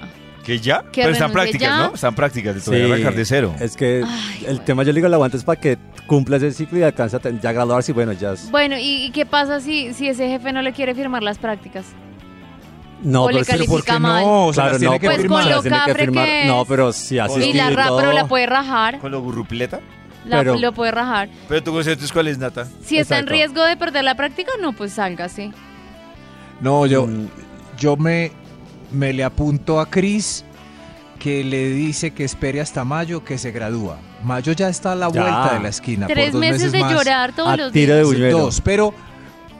[0.51, 0.83] ¿Que ya?
[0.91, 1.87] Que Pero están renuncie prácticas, ya.
[1.89, 1.95] ¿no?
[1.95, 3.55] Están prácticas de todavía Sí, arrancar de cero.
[3.61, 6.51] Es que Ay, el tema yo le digo el aguante es para que cumpla ese
[6.51, 9.25] ciclo y alcance a ten- ya graduarse y bueno, ya es- Bueno, ¿y, y qué
[9.27, 11.85] pasa si, si ese jefe no le quiere firmar las prácticas?
[13.05, 14.25] No, o pero le es que- califica ¿Por qué mal.
[14.25, 14.47] no?
[14.47, 15.39] O sea, Claro, las tiene no, que Pues firmar.
[15.43, 16.25] con lo las tiene que firmar.
[16.25, 16.47] que es.
[16.49, 18.99] No, pero si así Y la ra- pero la puede rajar.
[18.99, 19.79] ¿Con lo gurrupleta?
[20.27, 21.29] La, Pero- lo puede rajar.
[21.49, 22.65] Pero tú conscientes cuál es, Nata.
[22.85, 23.33] Si está en Exacto.
[23.33, 25.53] riesgo de perder la práctica, no, pues salga así.
[26.61, 27.29] No, yo, Mm.
[27.79, 28.33] yo me,
[28.93, 30.45] me le apunto a Cris
[31.19, 33.99] que le dice que espere hasta mayo que se gradúa.
[34.25, 35.21] Mayo ya está a la Ya.
[35.23, 36.07] vuelta de la esquina.
[36.07, 36.93] por Tres dos meses, de más.
[36.93, 37.99] llorar todos a los tiro días.
[38.09, 38.39] de buñuelo.
[38.39, 38.95] Dos, pero,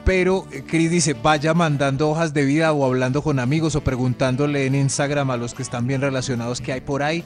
[0.03, 4.65] pero eh, Cris dice, vaya mandando hojas de vida o hablando con amigos o preguntándole
[4.65, 7.23] en Instagram a los que están bien relacionados que hay por ahí.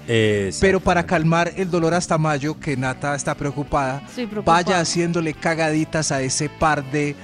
[0.59, 4.01] Pero para calmar el dolor hasta mayo, que Nata está preocupada.
[4.43, 7.15] vaya haciéndole cagaditas a ese par de...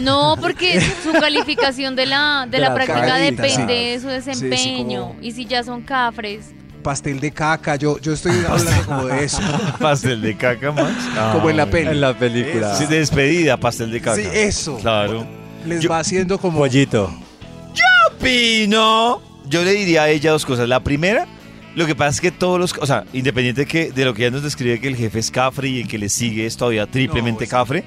[0.00, 3.62] No, porque su calificación de la, de De la la práctica depende sí.
[3.66, 5.08] de su Sí, sí, desempeño.
[5.08, 6.46] como- Y si ya son cafres.
[6.82, 9.40] pastel de caca, yo, yo estoy hablando como de eso.
[9.78, 10.90] Pastel de caca, Max.
[11.32, 11.90] Como en la peli.
[11.90, 12.74] En la película.
[12.76, 14.16] Sí, de despedida, pastel de caca.
[14.16, 14.76] Sí, eso.
[14.78, 15.24] Claro.
[15.66, 16.58] Les Yo- va haciendo como...
[16.58, 17.12] Pollito.
[18.20, 19.20] Pino.
[19.48, 20.68] Yo le diría a ella dos cosas.
[20.68, 21.26] La primera,
[21.74, 24.30] lo que pasa es que todos los, o sea, independiente que de lo que ella
[24.32, 27.46] nos describe que el jefe es cafre y el que le sigue es todavía triplemente
[27.46, 27.84] cafre,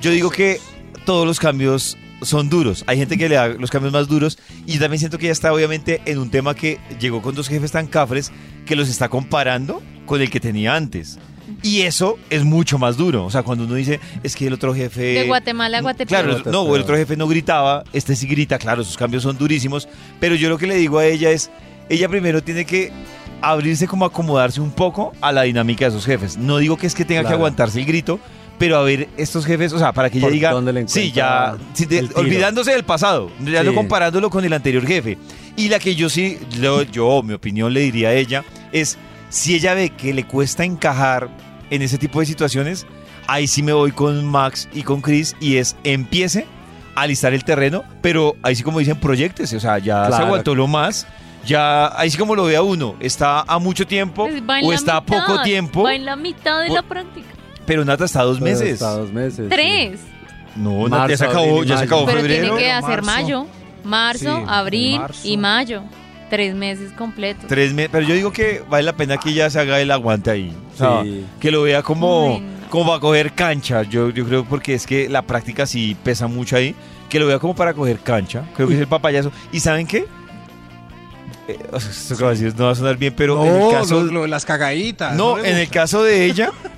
[0.00, 0.60] yo digo que
[1.08, 2.84] todos los cambios son duros.
[2.86, 5.32] Hay gente que le da los cambios más duros y yo también siento que ella
[5.32, 8.30] está obviamente en un tema que llegó con dos jefes tan cafres
[8.66, 11.18] que los está comparando con el que tenía antes.
[11.62, 13.24] Y eso es mucho más duro.
[13.24, 15.00] O sea, cuando uno dice, es que el otro jefe...
[15.00, 16.24] De Guatemala a Guatepeor.
[16.26, 19.88] Claro, no, el otro jefe no gritaba, este sí grita, claro, sus cambios son durísimos,
[20.20, 21.50] pero yo lo que le digo a ella es,
[21.88, 22.92] ella primero tiene que
[23.40, 26.36] abrirse como acomodarse un poco a la dinámica de esos jefes.
[26.36, 28.20] No digo que es que tenga que aguantarse el grito,
[28.58, 31.00] pero a ver estos jefes, o sea, para que ella ¿Por diga, dónde le sí,
[31.08, 33.76] encuentra ya, sí, de- olvidándose del pasado, ya no Sí.
[33.76, 35.16] comparándolo con el anterior jefe.
[35.56, 38.98] Y la que yo sí, lo- yo, mi opinión le diría a ella, es
[39.30, 41.28] si ella ve que le cuesta encajar
[41.70, 42.86] en ese tipo de situaciones,
[43.26, 46.46] ahí sí me voy con Max y con Chris y es empiece
[46.94, 50.26] a alistar el terreno, pero ahí sí como dicen, proyectese, o sea, ya se Claro.
[50.26, 51.06] aguantó lo más.
[51.46, 54.66] Ya, ahí sí como lo ve a uno, está a mucho tiempo Pues va en
[54.66, 57.28] o la está a mitad, poco tiempo, Va en la mitad de O- la práctica.
[57.68, 58.68] Pero Nata está dos Pero meses.
[58.72, 59.36] Está dos meses.
[59.36, 59.42] sí.
[59.48, 60.00] Tres.
[60.56, 61.86] No, Nata, ya Marzo, se acabó, abril y ya se mayo.
[61.86, 62.42] acabó Pero febrero.
[62.42, 63.22] tiene que hacer marzo.
[63.22, 63.46] mayo.
[63.84, 65.20] Marzo, Sí, abril marzo.
[65.28, 65.82] y mayo.
[66.30, 67.44] Tres meses completos.
[67.46, 70.30] Tres meses, pero yo digo que vale la pena que ella se haga el aguante
[70.30, 70.52] ahí.
[70.74, 71.24] O sea, Sí.
[71.40, 72.68] que lo vea como, Ay, no.
[72.70, 73.82] como para coger cancha.
[73.84, 76.74] Yo, yo creo porque es que la práctica sí pesa mucho ahí.
[77.08, 78.42] Que lo vea como para coger cancha.
[78.56, 79.32] Creo que es el papayazo.
[79.52, 80.06] ¿Y saben qué?
[81.46, 83.62] Eh, o sea, esto que voy a decir no va a sonar bien, pero en
[83.62, 84.02] el caso.
[84.02, 85.14] lo- lo de las cagaditas.
[85.16, 86.50] no, en el caso de ella,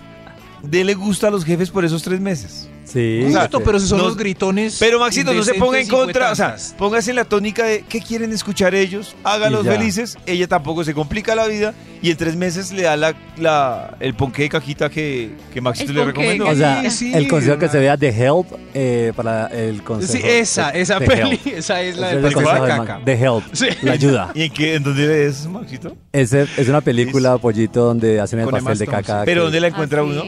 [0.62, 2.69] de le gusta a los jefes por esos tres meses.
[2.92, 3.22] Sí.
[3.26, 4.76] O sea, Justo, pero si son no- los gritones.
[4.80, 8.00] Pero Maxito, no se ponga en contra, o sea, póngase en la tónica de qué
[8.00, 11.72] quieren escuchar ellos, hágalos felices, ella tampoco se complica la vida
[12.02, 15.90] y en tres meses le da la, la- el ponqué de cajita que, que Maxito
[15.92, 16.48] El le recomendó.
[16.48, 20.12] O sea, Sí, sí, el consejo que se vea de Help eh, para el consejo.
[20.12, 21.46] Sí, esa, de- esa de peli, Help.
[21.58, 23.00] esa es la es el pastel consejo de caca.
[23.04, 23.44] De Help.
[23.52, 23.66] Sí.
[23.82, 24.30] La ayuda.
[24.34, 25.96] ¿Y en, qué, en dónde ves, Maxito?
[26.12, 29.22] Ese es una película, Pollito, donde hacen el pastel de caca.
[29.24, 30.24] ¿Pero que- dónde la encuentra ¿Ah, uno?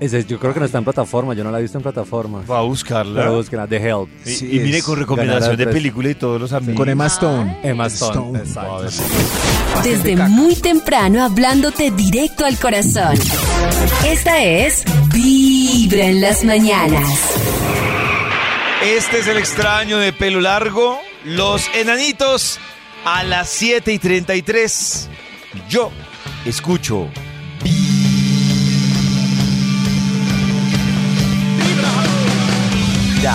[0.00, 2.42] Ese, yo creo que no está en plataforma, yo no la he visto en plataforma.
[2.50, 3.20] Va a buscarla.
[3.20, 4.08] Pero búsquenla, The Help.
[4.24, 6.76] Y, Sí, y mire, con recomendación de película y todos los amigos.
[6.76, 7.60] Con Emma Stone.
[7.62, 8.38] Emma Stone.
[8.38, 8.38] Stone.
[8.38, 9.82] exacto.
[9.84, 13.14] Desde muy temprano hablándote directo al corazón.
[14.06, 17.34] Esta es Vibra en las mañanas.
[18.82, 22.58] Este es el extraño de pelo largo, los enanitos,
[23.04, 25.10] a las 7 y 33.
[25.68, 25.90] Yo
[26.46, 27.10] escucho.
[33.20, 33.28] Yo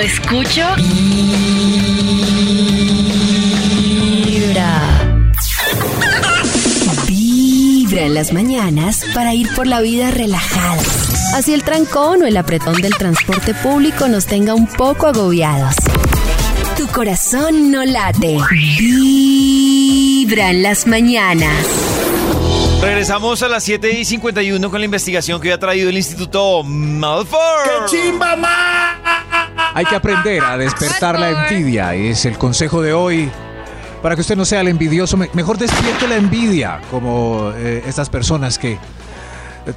[0.00, 0.66] escucho
[4.26, 5.22] Vibra.
[7.06, 10.82] Vibra en las mañanas para ir por la vida relajada.
[11.36, 15.76] Así el trancón o el apretón del transporte público nos tenga un poco agobiados.
[16.76, 18.38] Tu corazón no late.
[18.50, 19.29] Vibra
[20.38, 21.66] en las mañanas.
[22.80, 27.38] Regresamos a las 7 y 51 con la investigación que ha traído el Instituto Malfoy.
[27.86, 28.36] chimba
[29.74, 31.94] Hay que aprender a despertar la envidia.
[31.94, 33.30] Es el consejo de hoy.
[34.02, 38.08] Para que usted no sea el envidioso, me- mejor despierte la envidia, como eh, estas
[38.08, 38.78] personas que eh,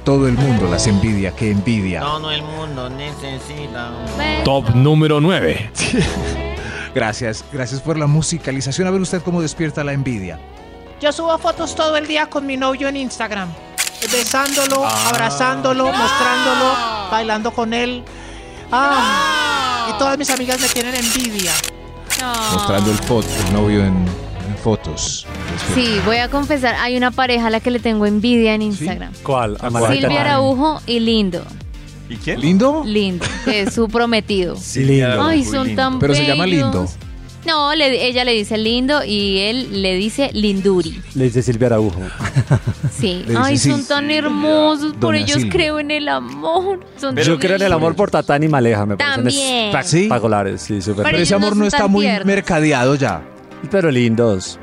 [0.02, 2.00] todo el mundo las envidia, que envidia.
[2.00, 3.90] Todo el mundo necesita.
[4.44, 5.70] Top número 9.
[6.94, 8.86] Gracias, gracias por la musicalización.
[8.86, 10.38] A ver usted cómo despierta la envidia.
[11.00, 13.48] Yo subo fotos todo el día con mi novio en Instagram.
[14.12, 16.74] Besándolo, abrazándolo, mostrándolo,
[17.10, 18.04] bailando con él.
[18.70, 21.52] Ah, y todas mis amigas me tienen envidia.
[22.52, 23.96] Mostrando el, foto, el novio en,
[24.48, 25.26] en fotos.
[25.74, 29.12] Sí, voy a confesar, hay una pareja a la que le tengo envidia en Instagram.
[29.22, 29.58] ¿Cuál?
[29.90, 31.44] Silvia Araujo y Lindo.
[32.08, 32.40] ¿Y quién?
[32.40, 32.82] ¿Lindo?
[32.84, 34.56] Lindo, que es su prometido.
[34.76, 35.22] Lindo.
[35.22, 36.72] Ay, son tan Pero se llama bellos.
[36.72, 36.88] Lindo.
[37.46, 40.98] No, le- ella le dice lindo y él le dice linduri.
[41.14, 42.00] Le dice Silvia Araujo.
[42.98, 43.22] Sí.
[43.36, 43.70] Ay, sí.
[43.70, 44.92] son tan hermosos.
[44.92, 45.52] Por Doña ellos Silvia.
[45.52, 46.80] creo en el amor.
[46.96, 49.76] Son Yo tan creo en el amor por Tatán y Maleja, me parecen También.
[49.76, 50.62] espectaculares.
[50.62, 51.02] Sí, súper.
[51.04, 52.24] Pero Pero ese amor no está muy tiernos.
[52.26, 53.22] mercadeado ya.
[53.70, 54.58] Pero lindos.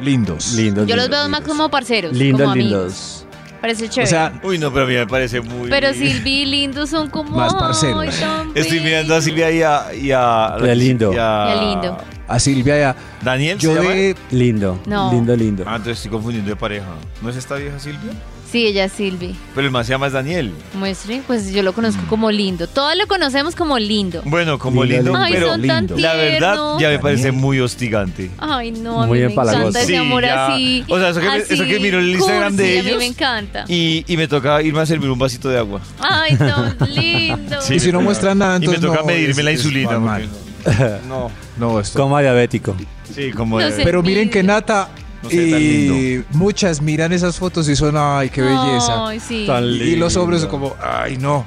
[0.00, 0.52] Lindos.
[0.52, 0.86] Lindos.
[0.86, 2.12] Yo los lindos, veo más como parceros.
[2.12, 2.70] Lindos, como amigos.
[2.70, 3.26] lindos.
[3.60, 4.04] Parece chévere.
[4.06, 5.68] O sea, Uy, no, pero a mí me parece muy.
[5.68, 7.36] pero Silvi y Lindo son como.
[7.36, 7.98] Más parceros.
[8.00, 9.20] ay, tan Estoy mirando a.
[9.20, 9.94] Silvia y a.
[9.94, 11.12] Y a, Y a Lindo.
[11.12, 11.98] y a- Y a Lindo.
[12.28, 12.96] a Silvia ya.
[13.22, 13.94] Daniel, Yo ¿se llama?
[13.94, 14.16] de.
[14.30, 14.80] Lindo.
[14.86, 15.10] No.
[15.12, 15.64] Lindo, lindo.
[15.66, 16.86] Ah, entonces estoy confundiendo de pareja.
[17.20, 18.12] ¿No es esta vieja Silvia?
[18.50, 19.36] Sí, ella es Silvi.
[19.54, 20.52] Pero el más se llama es Daniel.
[20.72, 22.66] Muestre, pues yo lo conozco como lindo.
[22.66, 24.22] Todos lo conocemos como lindo.
[24.24, 25.98] Bueno, como Lindo, lindo, Ay, pero son tan lindo.
[25.98, 26.80] la verdad tiernos.
[26.80, 28.30] ya me parece muy hostigante.
[28.38, 29.60] Ay, no, a Muy mí me empalagoso.
[29.64, 30.46] encanta ese Sí, amor ya.
[30.46, 30.84] así.
[30.88, 32.92] O sea, eso que me- así, eso que miro el Instagram de cursi, A ellos.
[32.92, 33.64] mí me encanta.
[33.68, 35.80] Y, y me toca irme a servir un vasito de agua.
[36.00, 37.60] Ay, tan lindo.
[37.60, 38.84] Sí, y si no muestran nada, y me entonces.
[38.86, 39.98] toca no, medirme es- la es insulina.
[39.98, 40.26] mal.
[40.64, 41.98] porque- No, No, esto.
[42.00, 42.74] Como diabético.
[43.14, 43.60] sí, como.
[43.60, 43.82] No de- sé.
[43.84, 44.88] Pero miren que Nata
[45.22, 46.26] No sé, tan y lindo.
[46.32, 49.06] muchas miran esas fotos y son, ay, qué belleza.
[49.08, 49.44] Ay, sí.
[49.46, 51.44] Tan Y los hombres como, ay, no.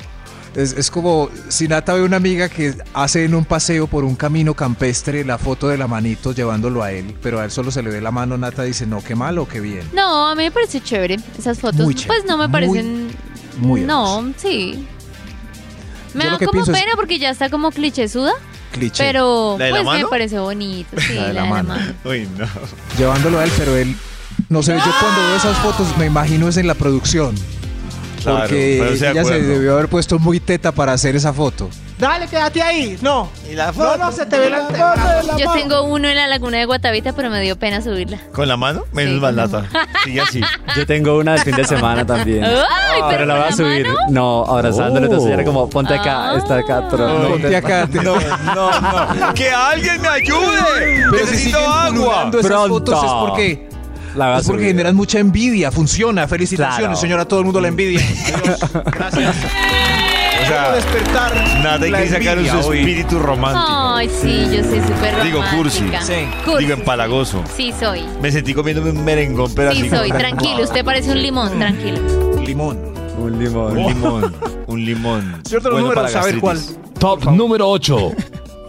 [0.53, 4.15] Es, es como si Nata ve una amiga que hace en un paseo por un
[4.15, 7.81] camino campestre la foto de la manito llevándolo a él, pero a él solo se
[7.81, 9.87] le ve la mano, Nata dice, no, qué malo, qué bien.
[9.93, 11.79] No, a mí me parece chévere esas fotos.
[11.79, 13.07] Muy chévere, Pues no me muy, parecen.
[13.59, 14.85] muy No, sí.
[16.13, 18.33] Me Yo lo da que como pienso es- pena porque ya está como clichésuda,
[18.71, 19.03] Cliché.
[19.03, 20.99] pero ¿La de la pues me parece bonito.
[20.99, 21.75] Sí, La de la mano.
[22.05, 22.45] Uy, no.
[22.97, 23.95] Llevándolo a él, pero él,
[24.49, 27.35] no sé, yo cuando veo esas fotos me imagino es en la producción.
[28.21, 31.69] Claro, Porque de ella se debió haber puesto muy teta para hacer esa foto.
[31.97, 32.97] Dale, quédate ahí.
[33.01, 33.29] No.
[33.49, 35.37] ¿Y la No, no, se te ve la foto.
[35.37, 38.17] Yo tengo uno en la laguna de Guatavita, pero me dio pena subirla.
[38.33, 38.85] ¿Con la mano?
[38.91, 39.89] Menos Sí, mal, con la Nata.
[40.03, 40.41] Sigue así.
[40.75, 42.43] Yo tengo una del fin de semana también.
[42.43, 42.53] Ay,
[42.95, 43.87] pero, pero la voy a subir.
[43.87, 43.99] mano.
[44.09, 45.05] No, abrazándole.
[45.05, 45.33] Entonces Oh.
[45.33, 46.37] era como, ponte acá, Ah.
[46.37, 46.87] está acá.
[46.89, 47.87] Pero No, no, Ponte acá.
[47.91, 48.15] No,
[48.55, 49.33] no, no.
[49.35, 51.03] ¡Que alguien me ayude!
[51.11, 51.91] Pero si ¡Necesito siguen agua!
[52.31, 52.73] pululando esas Pronto.
[52.73, 53.69] fotos es porque,
[54.15, 56.27] la es porque generan mucha envidia, funciona.
[56.27, 56.95] Felicitaciones, Claro.
[56.95, 57.99] señora, a todo el mundo la envidia.
[58.43, 58.59] Adiós.
[58.85, 59.35] Gracias.
[60.41, 61.35] O sea, despertar.
[61.61, 63.65] Nada, hay que sacar su espíritu romántico.
[63.95, 65.23] Ay, sí, yo soy súper romántica.
[65.23, 65.83] Digo cursi.
[66.45, 67.43] Cursi, Digo empalagoso.
[67.55, 68.01] Sí, soy.
[68.21, 69.89] Me sentí comiéndome un merengón, pero Sí, así.
[69.89, 70.07] soy.
[70.09, 71.99] como- Tranquilo, usted parece un limón, tranquilo.
[72.43, 72.79] Limón.
[73.19, 73.77] Un limón.
[73.77, 74.35] Un limón.
[74.67, 75.41] Un limón.
[75.47, 76.59] Cierto, Bueno a ver cuál.
[76.97, 78.11] Top número 8.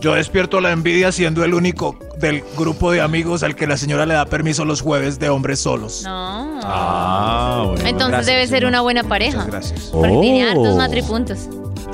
[0.02, 1.96] Yo despierto la envidia siendo el único
[2.28, 5.60] del grupo de amigos al que la señora le da permiso los jueves de hombres
[5.60, 6.02] solos.
[6.04, 6.60] No.
[6.62, 7.80] Ah, bueno.
[7.86, 9.38] Entonces gracias, debe ser una buena pareja.
[9.44, 9.80] Muchas gracias.
[9.92, 10.50] Porque tiene Oh.
[10.50, 11.38] hartos matripuntos.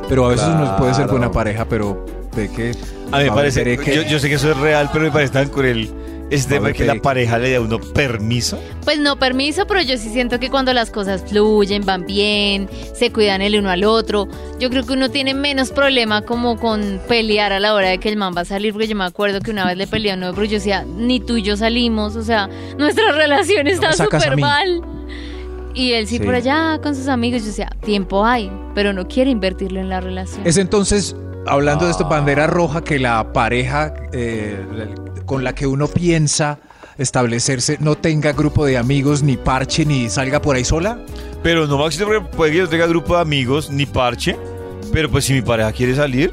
[0.08, 1.18] Pero a veces no puede ser Claro.
[1.18, 2.70] buena pareja, pero de que.
[3.12, 5.32] A mí me parece, que- yo, yo sé que eso es real, pero me parece
[5.32, 5.90] tan cruel.
[6.30, 7.00] A tema que la veré.
[7.00, 8.58] pareja le da a uno permiso.
[8.84, 13.10] Pues no permiso, pero yo sí siento que cuando las cosas fluyen, van bien, se
[13.12, 17.52] cuidan el uno al otro, yo creo que uno tiene menos problema como con pelear
[17.52, 19.50] a la hora de que el man va a salir, porque yo me acuerdo que
[19.50, 22.22] una vez le peleé a uno, pero yo decía, ni tú y yo salimos, o
[22.22, 24.82] sea, nuestra relación está a súper mal.
[25.74, 26.24] Y él sí, Sí.
[26.24, 30.00] por allá con sus amigos, yo decía, tiempo hay, pero no quiere invertirlo en la
[30.00, 30.44] relación.
[30.46, 31.14] Es entonces,
[31.46, 34.58] hablando de esto, bandera roja, que la pareja eh,
[35.28, 36.58] con la que uno piensa
[36.98, 40.98] establecerse no tenga grupo de amigos, ni parche, ni salga por ahí sola.
[41.44, 44.36] Pero no, Maxito, porque puede que yo tenga grupo de amigos ni parche.
[44.92, 46.30] Pero pues si mi pareja quiere salir,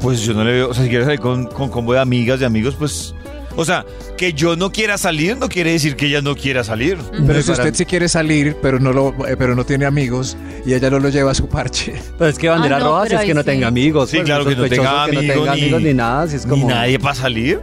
[0.00, 0.70] pues yo no le veo.
[0.70, 3.14] O sea, si quiere salir con, con combo de amigas, de amigos, pues.
[3.58, 3.86] O sea,
[4.18, 6.98] que yo no quiera salir no quiere decir que ella no quiera salir.
[7.26, 10.74] Pero si usted sí quiere salir, pero no lo, eh, pero no tiene amigos y
[10.74, 11.94] ella no lo lleva a su parche.
[12.18, 13.46] Pues es que bandera Ah, no, roja si es que no sí.
[13.46, 14.10] tenga amigos.
[14.10, 16.26] Sí, pues, claro, que no tenga que no amigos, tenga ni- amigos ni nada.
[16.28, 16.68] Si es Ni como.
[16.68, 17.60] nadie para salir.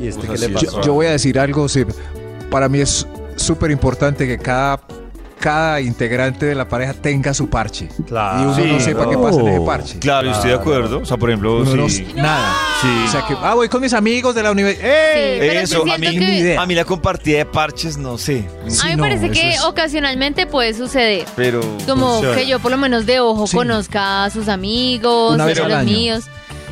[0.00, 0.66] ¿Y este qué le pasó?
[0.76, 1.84] Yo, yo voy a decir algo, sí,
[2.50, 3.06] para mí es
[3.36, 4.80] súper importante que cada,
[5.40, 7.88] cada integrante de la pareja tenga su parche.
[8.06, 8.40] Claro.
[8.40, 8.62] Y uno Sí.
[8.72, 9.98] no sepa qué pasa en ese parche.
[9.98, 10.98] Claro, yo estoy de acuerdo.
[11.00, 12.06] O sea, por ejemplo, Uno no- sí.
[12.16, 12.54] nada.
[12.80, 12.88] Sí.
[13.06, 14.88] O sea que, ah, voy con mis amigos de la universidad.
[14.90, 18.44] Eso, a mí, que- a mí la compartida de parches, no sé.
[18.82, 21.24] A mí me parece que ocasionalmente puede suceder.
[21.36, 21.60] Pero.
[21.86, 22.36] Como funciona.
[22.36, 23.56] que yo por lo menos de ojo Sí.
[23.56, 25.84] conozca a sus amigos, a los año.
[25.84, 26.24] míos.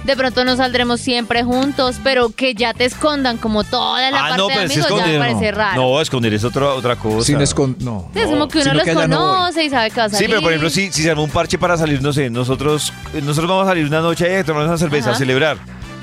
[0.05, 4.29] De pronto no saldremos siempre juntos, pero que ya te escondan como toda la Ah,
[4.29, 5.57] parte no, de amigos ya me parece no.
[5.59, 5.83] raro.
[5.83, 7.25] No, esconder es otra, otra cosa.
[7.27, 8.11] Sin escon- no.
[8.15, 10.25] es como que uno Sino los que no conoce y sabe que va a Sí,
[10.29, 13.49] pero por ejemplo, si, si se arma un parche para salir, no sé, nosotros nosotros
[13.49, 15.17] vamos a salir una noche ahí a tomarnos una cerveza, Ajá.
[15.17, 15.57] a celebrar.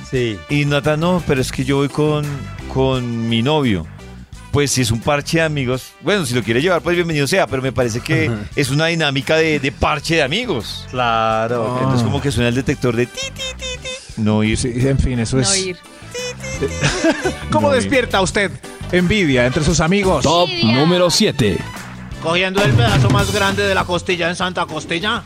[0.09, 0.37] Sí.
[0.49, 2.25] Y Nata, no, pero es que yo voy con,
[2.73, 3.85] con mi novio.
[4.51, 7.47] Pues si es un parche de amigos, bueno, si lo quiere llevar, pues bienvenido sea,
[7.47, 10.85] pero me parece que es una dinámica de, de parche de amigos.
[10.91, 11.77] Claro.
[11.79, 13.65] Entonces como que suena el detector de ti, ti, ti.
[14.17, 14.57] No ir.
[14.57, 15.57] Sí, en fin, eso No es.
[15.65, 15.77] ir.
[17.51, 18.51] ¿Cómo No, despierta usted
[18.91, 20.23] envidia entre sus amigos?
[20.23, 21.57] Top número 7.
[22.21, 25.23] Cogiendo el pedazo más grande de la costilla en Santa Costilla.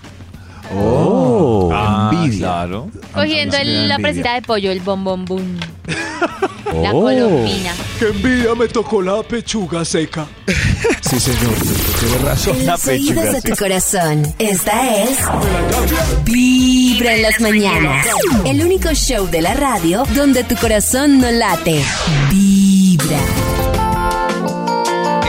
[0.73, 2.39] Oh, Ah, envidia.
[2.47, 2.89] Claro.
[3.13, 5.59] Cogiendo el- la presita de pollo, el bombón boom.
[6.81, 7.01] La Oh.
[7.03, 7.73] colombina.
[7.99, 10.25] ¡Qué envidia me tocó la pechuga seca!
[11.01, 11.53] sí, señor,
[11.99, 12.55] tiene razón.
[12.59, 15.17] En La los oídos de tu corazón, esta es
[16.25, 18.07] Vibra en las mañanas.
[18.45, 21.81] El único show de la radio donde tu corazón no late.
[22.29, 23.19] Vibra.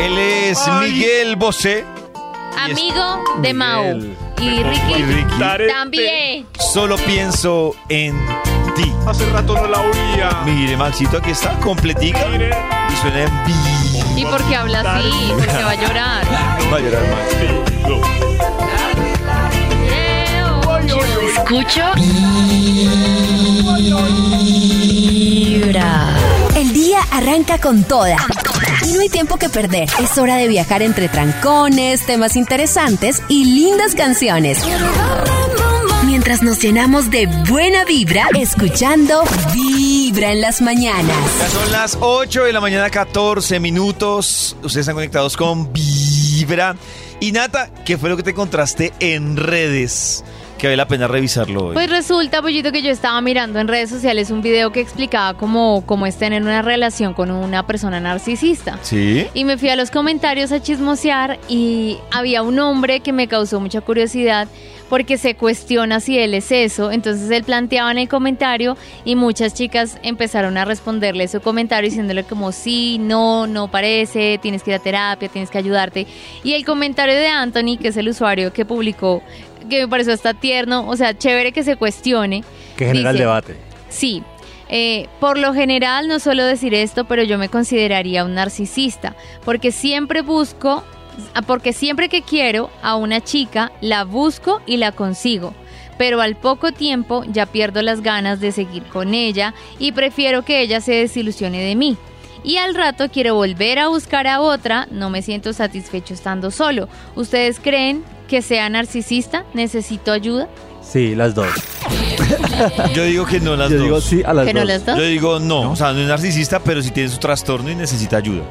[0.05, 1.85] Él es Miguel Bosé.
[2.59, 3.99] Amigo de Mao.
[4.41, 5.69] Y Ricky, Y Ricky.
[5.69, 6.47] también.
[6.73, 8.15] Solo pienso en
[8.75, 8.93] ti.
[9.07, 10.31] Hace rato no la oía.
[10.45, 12.21] Mire, Maxito, aquí está, completica.
[12.27, 14.21] Y suena en vi.
[14.21, 15.33] ¿Y por qué habla así?
[15.37, 16.25] Porque va a llorar.
[16.73, 17.37] Va a llorar Max.
[17.89, 18.01] Yo
[21.29, 21.93] Escucho.
[25.67, 26.17] Vibra.
[26.55, 28.17] El día arranca con toda.
[28.87, 29.89] Y no hay tiempo que perder.
[30.01, 34.61] Es hora de viajar entre trancones, temas interesantes y lindas canciones.
[36.05, 41.17] Mientras nos llenamos de buena vibra, escuchando Vibra en las mañanas.
[41.41, 44.57] Ya son las 8 de la mañana, 14 minutos.
[44.63, 46.77] Ustedes están conectados con Vibra.
[47.19, 50.23] Y Nata, ¿qué fue lo que te encontraste en redes?
[50.67, 51.75] Que vale la pena revisarlo hoy.
[51.75, 55.85] Pues resulta, Pollito, que yo estaba mirando en redes sociales un video que explicaba cómo,
[55.87, 58.77] cómo es tener una relación con una persona narcisista.
[58.83, 59.29] ¿Sí?
[59.33, 63.61] Y me fui a los comentarios a chismosear y había un hombre que me causó
[63.61, 64.49] mucha curiosidad
[64.89, 66.91] porque se cuestiona si él es eso.
[66.91, 72.25] Entonces él planteaba en el comentario y muchas chicas empezaron a responderle su comentario diciéndole
[72.25, 76.07] como sí, no, no parece, tienes que ir a terapia, tienes que ayudarte.
[76.45, 79.23] Y el comentario de Anthony, que es el usuario que publicó,
[79.69, 82.45] que me pareció hasta tierno, o sea, chévere que se cuestione.
[82.77, 83.57] Que genera el debate.
[83.89, 84.23] Sí.
[84.69, 89.71] Eh, por lo general no suelo decir esto, pero yo me consideraría un narcisista, porque
[89.71, 90.83] siempre busco,
[91.35, 95.55] ah, porque siempre que quiero a una chica, la busco y la consigo.
[95.99, 100.61] Pero al poco tiempo ya pierdo las ganas de seguir con ella y prefiero que
[100.61, 101.97] ella se desilusione de mí.
[102.45, 106.89] Y al rato quiero volver a buscar a otra, no me siento satisfecho estando solo.
[107.15, 109.45] ¿Ustedes creen que sea narcisista?
[109.55, 110.49] ¿Necesito ayuda?
[110.83, 111.49] Sí, las dos.
[112.95, 113.85] Yo digo que no las Yo dos.
[113.85, 114.69] digo sí a las ¿Que no dos.
[114.69, 114.97] las dos?
[114.99, 115.73] Yo digo no.
[115.73, 118.43] O sea, no es narcisista, pero sí tiene su trastorno y necesita ayuda.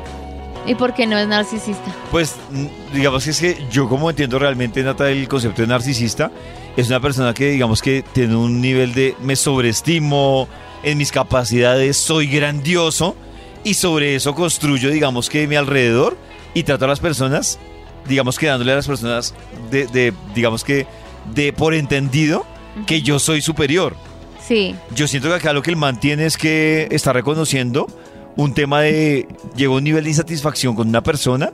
[0.67, 1.93] ¿Y por qué no es narcisista?
[2.11, 2.35] Pues
[2.93, 6.31] digamos que es que yo como entiendo realmente Nata el concepto de narcisista
[6.75, 10.47] es una persona que digamos que tiene un nivel de me sobreestimo
[10.81, 13.15] en mis capacidades soy grandioso
[13.63, 16.17] y sobre eso construyo digamos que mi alrededor
[16.55, 17.59] y trato a las personas
[18.07, 19.33] digamos que dándole a las personas
[19.71, 20.85] de, de digamos que
[21.33, 22.45] de por entendido
[22.87, 23.95] que yo soy superior
[24.47, 24.75] Sí.
[24.93, 27.87] yo siento que acá lo que el man tiene es que está reconociendo
[28.35, 31.51] un tema de llegó a un nivel de insatisfacción con una persona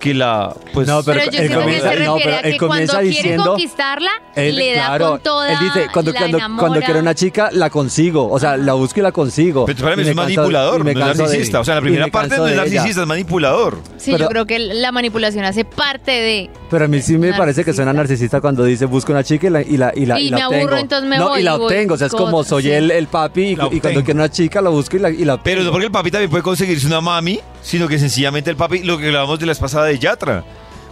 [0.00, 2.58] que la pues No, Pero, Pero yo él que comienza- se no, pero él que
[2.58, 6.18] cuando comienza quiere diciendo- conquistarla, Él, le da claro, con toda él dice, cuando, la
[6.20, 8.28] cuando, cuando quiero una chica, la consigo.
[8.30, 9.66] O sea, la busco y la consigo.
[9.66, 11.60] Pero para mí Y es manipulador, y me no es de- narcisista.
[11.60, 13.78] o sea, la y primera me parte no es narcisista, es manipulador.
[13.98, 16.50] Sí, pero- yo creo que la manipulación hace parte de...
[16.70, 19.50] Pero a mí sí me parece que suena narcisista cuando dice busco una chica y
[19.50, 20.62] la, y la, y la, Y la me obtengo.
[20.62, 21.94] aburro, entonces me no, voy y la y obtengo.
[21.94, 24.60] O sea, es como soy el, el papi y, La y cuando quiero una chica
[24.62, 27.38] la busco y la, y la Pero porque el papi también puede conseguirse una mami,
[27.62, 30.44] sino que sencillamente el papi, lo que hablábamos de la pasada de Yatra,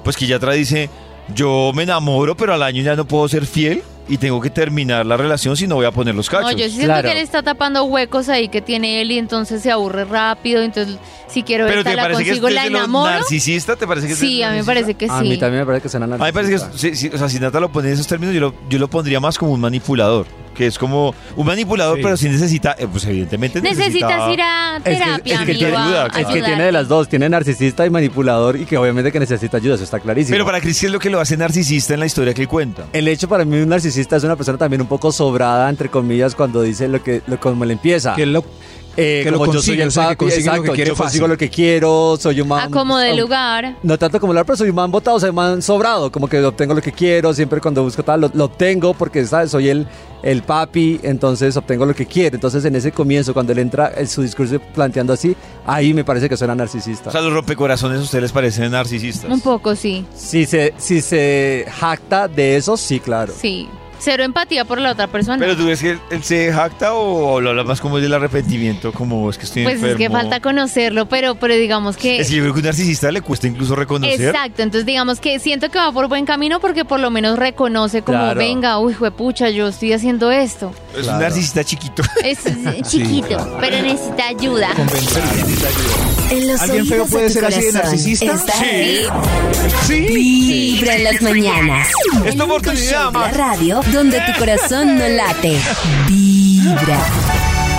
[0.05, 0.89] pues que Yatra dice,
[1.35, 3.83] yo me enamoro, pero al año ya no puedo ser fiel.
[4.11, 6.51] y tengo que terminar la relación si no voy a poner los cachos.
[6.51, 9.61] No, yo sí siento que él está tapando huecos ahí que tiene él y entonces
[9.61, 10.63] se aburre rápido.
[10.63, 10.97] Entonces,
[11.27, 13.11] si quiero te la parece que es consigo, la de los enamoro.
[13.11, 14.73] narcisista, ¿te parece que es de Sí, a mí me narcisista?
[14.73, 15.39] parece que A mí sí.
[15.39, 17.39] también me parece que suena A mí me parece que, sí, sí, o sea, si
[17.39, 20.27] Nata lo pone en esos términos, yo lo, yo lo pondría más como un manipulador.
[20.59, 22.03] Que es como un manipulador, Sí.
[22.03, 26.07] pero sí necesita, eh, pues evidentemente Necesitas ir a Es que, terapia, es que amigo,
[26.19, 29.59] es que tiene de las dos, tiene narcisista y manipulador y que obviamente que necesita
[29.59, 30.35] ayuda, eso está clarísimo.
[30.35, 32.49] Pero para Chris, ¿qué es lo que lo hace narcisista en la historia que él
[32.49, 32.87] cuenta?
[32.93, 36.35] El hecho para mí un narcisista es una persona también un poco sobrada, entre comillas,
[36.35, 38.17] cuando dice lo que, lo, como le empieza.
[38.17, 38.45] Que lo,
[39.01, 40.59] Eh, que lo como yo consigue, soy el o sea, que papi, consigue lo que
[40.59, 41.31] exacto, quiere yo consigo fácil.
[41.31, 42.61] lo que quiero, soy un man...
[42.67, 43.77] A como de lugar.
[43.85, 46.43] No tanto como hablar, pero soy un man botado, soy un man sobrado, como que
[46.45, 49.53] obtengo lo que quiero, siempre cuando busco tal, lo, lo obtengo porque, ¿sabes?
[49.53, 49.87] Soy el,
[50.23, 52.35] el papi, entonces obtengo lo que quiero.
[52.35, 56.29] Entonces en ese comienzo, cuando él entra en su discurso planteando así, ahí me parece
[56.29, 57.11] que suena narcisista.
[57.11, 59.31] O sea, los rompecorazones a ustedes les parecen narcisistas.
[59.31, 60.05] Un poco, sí.
[60.15, 63.33] Si se, si se jacta de eso, sí, claro.
[63.39, 63.69] Sí.
[64.01, 65.39] Cero empatía por la otra persona.
[65.39, 68.93] ¿Pero tú crees que él, él se jacta o lo habla más como del arrepentimiento?
[68.93, 70.17] Como es que estoy pues es que enfermo?
[70.19, 72.21] falta conocerlo, pero, pero digamos que...
[72.21, 74.21] Es que yo creo que un narcisista le cuesta incluso reconocer.
[74.35, 78.03] Exacto, entonces digamos que siento que va por buen camino porque por lo menos reconoce
[78.03, 78.39] como, Claro.
[78.39, 80.73] venga, uy, pucha, yo estoy haciendo esto.
[80.97, 82.03] Es un narcisista chiquito.
[82.25, 82.39] Es
[82.89, 84.69] chiquito, pero necesita ayuda.
[84.77, 88.33] En los ¿Alguien feo puede ser así de narcisista?
[88.33, 88.53] está
[89.87, 90.07] Sí.
[90.07, 91.89] Vibra en las mañanas.
[92.27, 95.59] Es tu oportunidad, La radio donde tu corazón no late.
[96.07, 97.01] Vibra.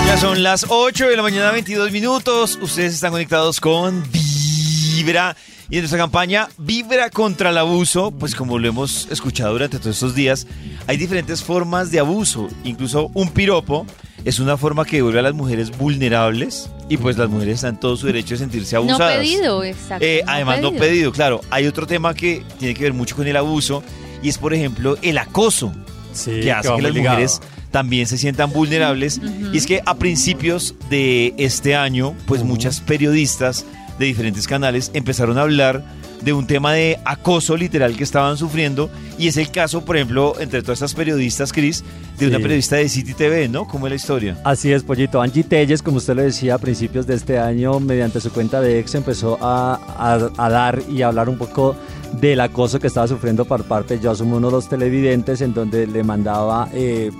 [0.07, 2.57] Ya son las 8 de la mañana, 22 minutos.
[2.59, 5.35] Ustedes están conectados con Vibra.
[5.69, 9.97] Y en nuestra campaña Vibra contra el abuso, pues como lo hemos escuchado durante todos
[9.97, 10.47] estos días,
[10.87, 12.49] hay diferentes formas de abuso.
[12.63, 13.85] Incluso un piropo
[14.25, 17.79] es una forma que vuelve a las mujeres vulnerables y pues las mujeres están en
[17.79, 19.17] todo su derecho de sentirse No abusadas.
[19.17, 20.03] pedido, exacto.
[20.05, 21.39] Eh, además, no pedido, claro.
[21.49, 23.83] Hay otro tema que tiene que ver mucho con el abuso
[24.21, 25.71] y es, por ejemplo, el acoso,
[26.11, 27.15] Sí, que hace que muy las ligado.
[27.17, 27.39] mujeres
[27.71, 29.21] también se sientan vulnerables.
[29.53, 33.63] Y es que a principios de este año, pues muchas periodistas
[33.99, 35.83] de diferentes canales empezaron a hablar
[36.21, 38.89] de un tema de acoso literal que estaban sufriendo.
[39.17, 41.83] Y es el caso, por ejemplo, entre todas estas periodistas, Cris,
[42.17, 43.65] de una periodista de City TV, ¿no?
[43.67, 44.37] ¿Cómo es la historia?
[44.43, 45.21] Así es, Pollito.
[45.21, 48.79] Angie Telles, como usted lo decía, a principios de este año, mediante su cuenta de
[48.79, 51.75] ex, empezó a, a- a dar y a hablar un poco
[52.19, 56.03] del acoso que estaba sufriendo por parte de uno de los televidentes, en donde le
[56.03, 57.11] mandaba eh,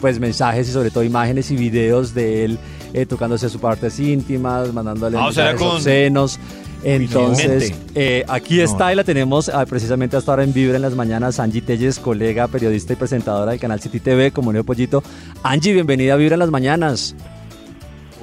[0.00, 2.58] pues mensajes y sobre todo imágenes y videos de él
[2.94, 6.38] eh, tocándose sus partes íntimas, mandándole Ah, o sea, mensajes con- obscenos.
[6.82, 10.94] Entonces, eh, aquí está y la tenemos ah, precisamente hasta ahora en Vibra en las
[10.94, 11.40] mañanas.
[11.40, 15.02] Angie Telles, colega, periodista y presentadora del canal City TV, como Neo Pollito.
[15.42, 17.16] Angie, bienvenida a Vibra en las mañanas.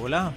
[0.02, 0.32] Hola.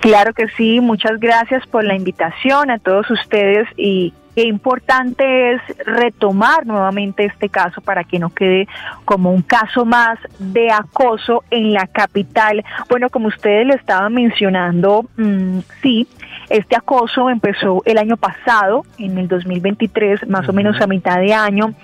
[0.00, 5.60] Claro que sí, muchas gracias por la invitación a todos ustedes y qué importante es
[5.84, 8.68] retomar nuevamente este caso para que no quede
[9.04, 12.64] como un caso más de acoso en la capital.
[12.88, 16.08] Bueno, como ustedes lo estaban mencionando, mm, sí,
[16.50, 21.32] este acoso empezó el año pasado, en el 2023, más o menos a mitad de
[21.32, 21.74] año.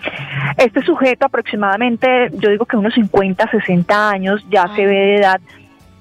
[0.56, 5.40] Este sujeto aproximadamente, yo digo que unos 50, 60 años, ya se ve de edad,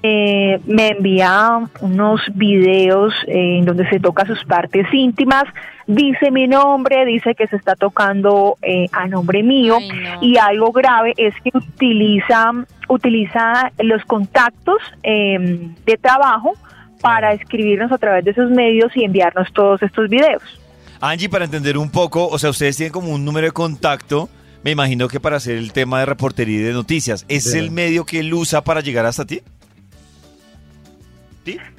[0.01, 5.43] eh, me envía unos videos eh, en donde se toca sus partes íntimas,
[5.87, 9.77] dice mi nombre, dice que se está tocando eh, a nombre mío
[10.21, 12.51] y algo grave es que utiliza,
[12.87, 16.53] utiliza los contactos eh, de trabajo
[17.01, 20.43] para escribirnos a través de esos medios y enviarnos todos estos videos.
[21.01, 24.27] Angie, para entender un poco, o sea, ustedes tienen como un número de contacto,
[24.63, 27.25] me imagino que para hacer el tema de reportería y de noticias.
[27.29, 27.57] ¿Es Sí.
[27.57, 29.41] el medio que él usa para llegar hasta ti?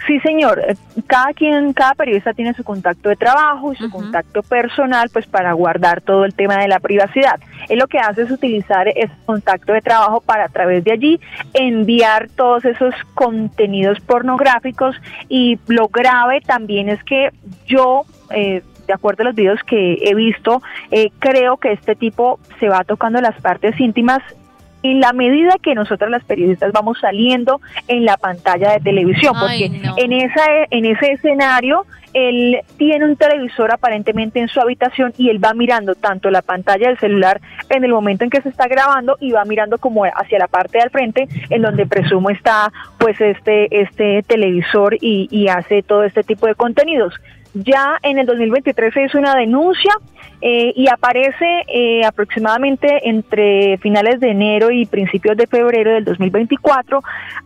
[0.06, 0.60] Sí, señor.
[0.60, 0.74] Eh,
[1.06, 5.52] Cada quien, cada periodista tiene su contacto de trabajo y su contacto personal, pues para
[5.52, 7.40] guardar todo el tema de la privacidad.
[7.68, 11.20] Él lo que hace es utilizar ese contacto de trabajo para a través de allí
[11.54, 14.96] enviar todos esos contenidos pornográficos
[15.28, 17.30] y lo grave también es que
[17.66, 22.40] yo eh, de acuerdo a los videos que he visto, eh, creo que este tipo
[22.58, 24.20] se va tocando las partes íntimas
[24.82, 29.68] en la medida que nosotros las periodistas vamos saliendo en la pantalla de televisión, Ay,
[29.68, 29.94] porque no.
[29.96, 35.42] en esa en ese escenario él tiene un televisor aparentemente en su habitación y él
[35.42, 39.16] va mirando tanto la pantalla del celular en el momento en que se está grabando
[39.20, 43.80] y va mirando como hacia la parte del frente en donde presumo está pues este
[43.82, 47.14] este televisor y, y hace todo este tipo de contenidos.
[47.54, 49.92] Ya en el 2023 se hizo una denuncia
[50.42, 57.02] eh, y aparece eh, aproximadamente entre finales de enero y principios de febrero del 2024,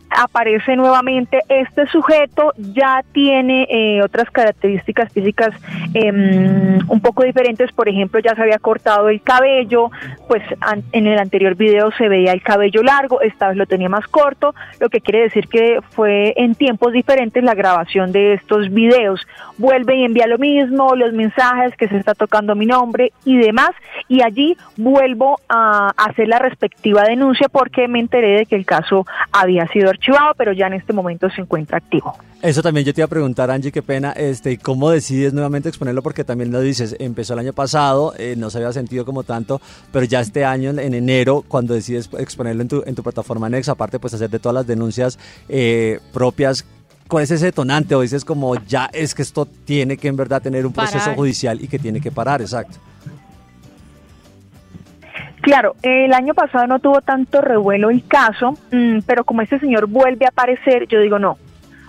[0.09, 5.49] aparece nuevamente este sujeto, ya tiene eh, otras características físicas
[5.93, 9.91] em, un poco diferentes, por ejemplo, ya se había cortado el cabello,
[10.27, 13.89] pues an- en el anterior video se veía el cabello largo, esta vez lo tenía
[13.89, 18.69] más corto, lo que quiere decir que fue en tiempos diferentes la grabación de estos
[18.73, 19.25] videos.
[19.57, 23.71] Vuelve y envía lo mismo, los mensajes que se está tocando mi nombre y demás,
[24.07, 29.05] y allí vuelvo a hacer la respectiva denuncia porque me enteré de que el caso
[29.31, 32.15] había sido archivado, pero ya en este momento se encuentra activo.
[32.41, 36.03] Eso también yo te iba a preguntar, Angie, qué pena, este, ¿cómo decides nuevamente exponerlo?
[36.03, 39.61] Porque también lo dices, empezó el año pasado, eh, no se había sentido como tanto,
[39.91, 43.49] pero ya este año, en, en enero, cuando decides exponerlo en tu, en tu plataforma
[43.49, 45.17] Nex, aparte pues hacer de todas las denuncias
[45.49, 46.65] eh, propias,
[47.07, 47.95] ¿cuál es ese detonante?
[47.95, 51.61] O dices como, ya es que esto tiene que en verdad tener un proceso judicial
[51.61, 52.77] y que tiene que parar, exacto.
[55.41, 59.85] Claro, el año pasado no tuvo tanto revuelo el caso, mm, pero como este señor
[59.85, 61.37] vuelve a aparecer, yo digo no.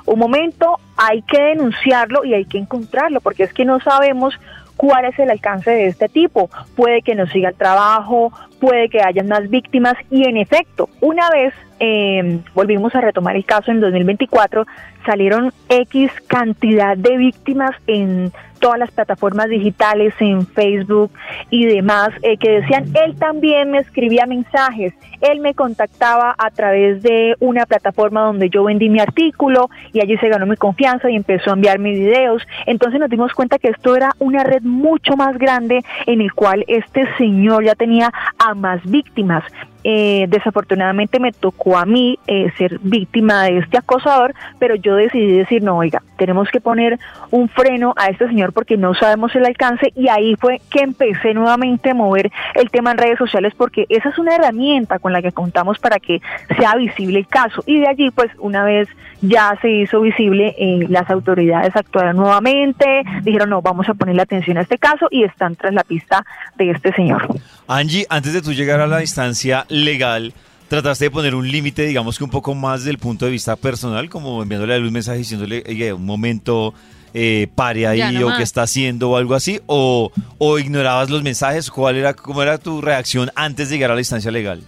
[0.04, 4.38] Un momento, hay que denunciarlo y hay que encontrarlo, porque es que no sabemos
[4.76, 6.50] cuál es el alcance de este tipo.
[6.74, 11.28] Puede que no siga el trabajo, puede que haya más víctimas y en efecto, una
[11.30, 14.66] vez eh, volvimos a retomar el caso en 2024,
[15.04, 21.10] salieron X cantidad de víctimas en todas las plataformas digitales, en Facebook
[21.50, 27.02] y demás, eh, que decían, él también me escribía mensajes, él me contactaba a través
[27.02, 31.16] de una plataforma donde yo vendí mi artículo y allí se ganó mi confianza y
[31.16, 32.42] empezó a enviarme videos.
[32.66, 36.64] Entonces nos dimos cuenta que esto era una red mucho más grande en el cual
[36.68, 39.44] este señor ya tenía a más víctimas.
[39.88, 45.30] Eh, desafortunadamente me tocó a mí eh, ser víctima de este acosador, pero yo decidí
[45.30, 46.98] decir, no, oiga, tenemos que poner
[47.30, 51.34] un freno a este señor porque no sabemos el alcance y ahí fue que empecé
[51.34, 55.22] nuevamente a mover el tema en redes sociales porque esa es una herramienta con la
[55.22, 56.20] que contamos para que
[56.58, 58.88] sea visible el caso y de allí pues una vez
[59.20, 64.58] ya se hizo visible eh, las autoridades actuaron nuevamente, dijeron no, vamos a ponerle atención
[64.58, 66.24] a este caso y están tras la pista
[66.56, 67.28] de este señor.
[67.68, 70.32] Angie, antes de tú llegar a la instancia legal,
[70.68, 74.08] trataste de poner un límite, digamos que un poco más del punto de vista personal,
[74.08, 76.74] como enviándole a él un mensaje diciéndole, oye, un momento,
[77.14, 78.38] eh, pare ahí no o más.
[78.38, 82.58] qué está haciendo o algo así, o, o ignorabas los mensajes, ¿cuál era, cómo era
[82.58, 84.62] tu reacción antes de llegar a la instancia legal?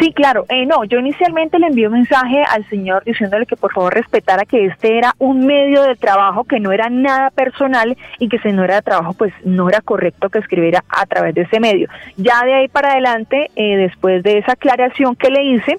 [0.00, 0.46] Sí, claro.
[0.48, 4.44] Eh, no, yo inicialmente le envié un mensaje al señor diciéndole que por favor respetara
[4.44, 8.52] que este era un medio de trabajo que no era nada personal y que si
[8.52, 11.88] no era de trabajo, pues no era correcto que escribiera a través de ese medio.
[12.16, 15.76] Ya de ahí para adelante, eh, después de esa aclaración que le hice,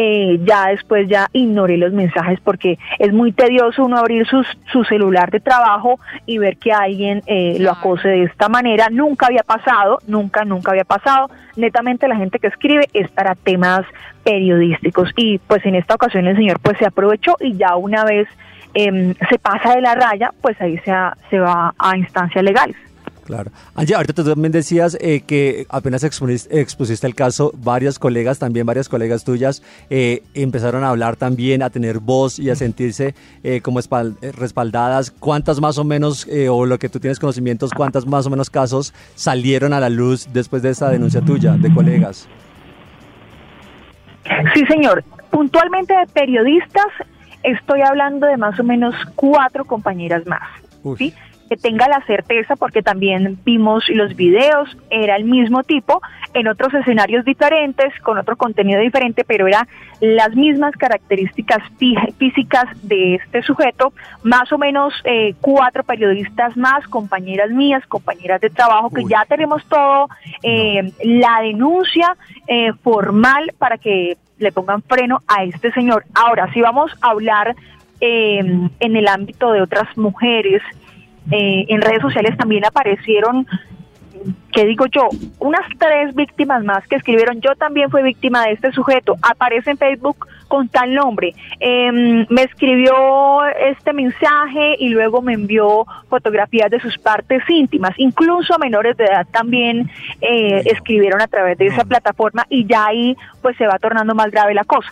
[0.00, 4.84] eh, ya después ya ignoré los mensajes porque es muy tedioso uno abrir sus, su
[4.84, 8.90] celular de trabajo y ver que alguien eh, lo acose de esta manera.
[8.92, 11.30] Nunca había pasado, nunca, nunca había pasado.
[11.56, 13.84] Netamente la gente que escribe es para temas
[14.22, 18.28] periodísticos y pues en esta ocasión el señor pues se aprovechó y ya una vez
[18.74, 20.92] em, se pasa de la raya, pues ahí se,
[21.28, 22.76] se va a instancias legales.
[23.28, 23.50] Claro.
[23.74, 28.64] Angie, ahorita tú también decías eh, que apenas expusiste, expusiste el caso, varios colegas, también
[28.64, 33.60] varias colegas tuyas, eh, empezaron a hablar también, a tener voz y a sentirse eh,
[33.60, 35.10] como eh, respaldadas.
[35.10, 38.48] ¿Cuántas más o menos, eh, o lo que tú tienes conocimientos, cuántas más o menos
[38.48, 42.26] casos salieron a la luz después de esta denuncia tuya, de colegas?
[44.54, 45.04] Sí, señor.
[45.28, 46.86] Puntualmente de periodistas,
[47.42, 50.48] estoy hablando de más o menos cuatro compañeras más.
[50.96, 51.12] ¿sí?
[51.48, 56.02] Que tenga la certeza, porque también vimos los videos, era el mismo tipo,
[56.34, 59.66] en otros escenarios diferentes, con otro contenido diferente, pero era
[60.00, 66.86] las mismas características fí- físicas de este sujeto, más o menos eh, cuatro periodistas más,
[66.86, 70.08] compañeras mías, compañeras de trabajo, que ya tenemos todo,
[70.42, 72.14] eh, la denuncia
[72.46, 76.04] eh, formal para que le pongan freno a este señor.
[76.14, 77.56] Ahora, si vamos a hablar
[78.00, 78.38] eh,
[78.80, 80.62] en el ámbito de otras mujeres,
[81.30, 83.46] eh, en redes sociales también aparecieron,
[84.52, 85.08] ¿qué digo yo?
[85.38, 89.78] Unas tres víctimas más que escribieron, yo también fui víctima de este sujeto, aparece en
[89.78, 91.92] Facebook con tal nombre, Eh,
[92.30, 98.58] me escribió este mensaje y luego me envió fotografías de sus partes íntimas, incluso a
[98.58, 103.56] menores de edad también eh, escribieron a través de esa plataforma y ya ahí pues
[103.56, 104.90] se va tornando más grave la cosa.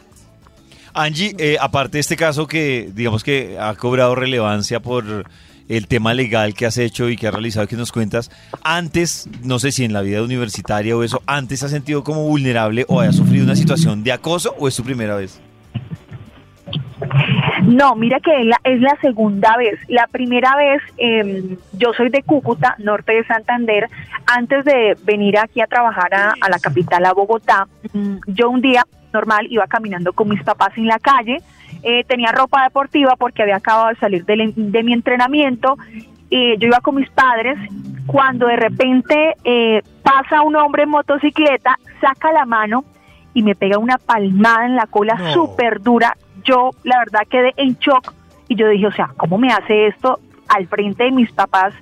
[0.93, 5.25] Angie, eh, aparte de este caso que digamos que ha cobrado relevancia por
[5.69, 8.31] el tema legal que has hecho y que has realizado que nos cuentas,
[8.63, 12.85] antes, no sé si en la vida universitaria o eso, antes has sentido como vulnerable
[12.89, 15.41] o hayas sufrido una situación de acoso o es tu primera vez?
[17.63, 19.79] No, mira que es la, es la segunda vez.
[19.89, 23.89] La primera vez, eh, yo soy de Cúcuta, norte de Santander.
[24.27, 28.61] Antes de venir aquí a trabajar a, a la capital, a Bogotá, mm, yo un
[28.61, 31.43] día normal iba caminando con mis papás en la calle.
[31.89, 35.77] Eh, tenía ropa deportiva porque había acabado de salir del- de, mi entrenamiento.
[36.31, 37.57] eh, yo iba con mis padres
[38.07, 42.85] cuando de repente eh, pasa un hombre en motocicleta, saca la mano
[43.33, 46.17] y me pega una palmada en la cola súper dura.
[46.43, 48.13] Yo, la verdad, quedé en shock
[48.49, 50.19] y yo dije, o sea, ¿cómo me hace esto
[50.49, 51.73] al frente de mis papás?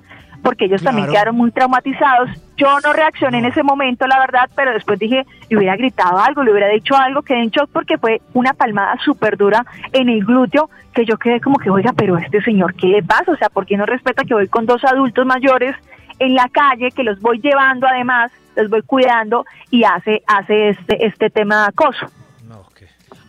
[0.42, 2.28] Porque ellos también quedaron muy traumatizados.
[2.56, 6.44] Yo no reaccioné en ese momento, la verdad, pero después dije, le hubiera gritado algo,
[6.44, 10.24] le hubiera dicho algo, quedé en shock porque fue una palmada súper dura en el
[10.24, 13.32] glúteo que yo quedé como que, oiga, pero este señor, ¿qué le pasa?
[13.32, 15.74] O sea, ¿por qué no respeta que voy con dos adultos mayores
[16.20, 21.06] en la calle, que los voy llevando además, los voy cuidando y hace, hace este,
[21.06, 22.06] este tema de acoso?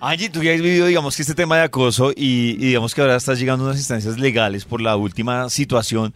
[0.01, 3.01] Angie, tú ya has vivido, digamos, que este tema de acoso y, y digamos que
[3.01, 6.13] ahora estás llegando a unas instancias legales por la última situación.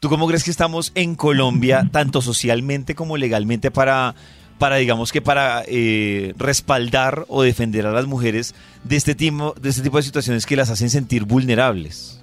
[0.00, 4.14] ¿Tú cómo crees que estamos en Colombia, tanto socialmente como legalmente, para,
[4.58, 9.70] para digamos que para eh, respaldar o defender a las mujeres de este, tipo, de
[9.70, 12.20] este tipo de situaciones que las hacen sentir vulnerables?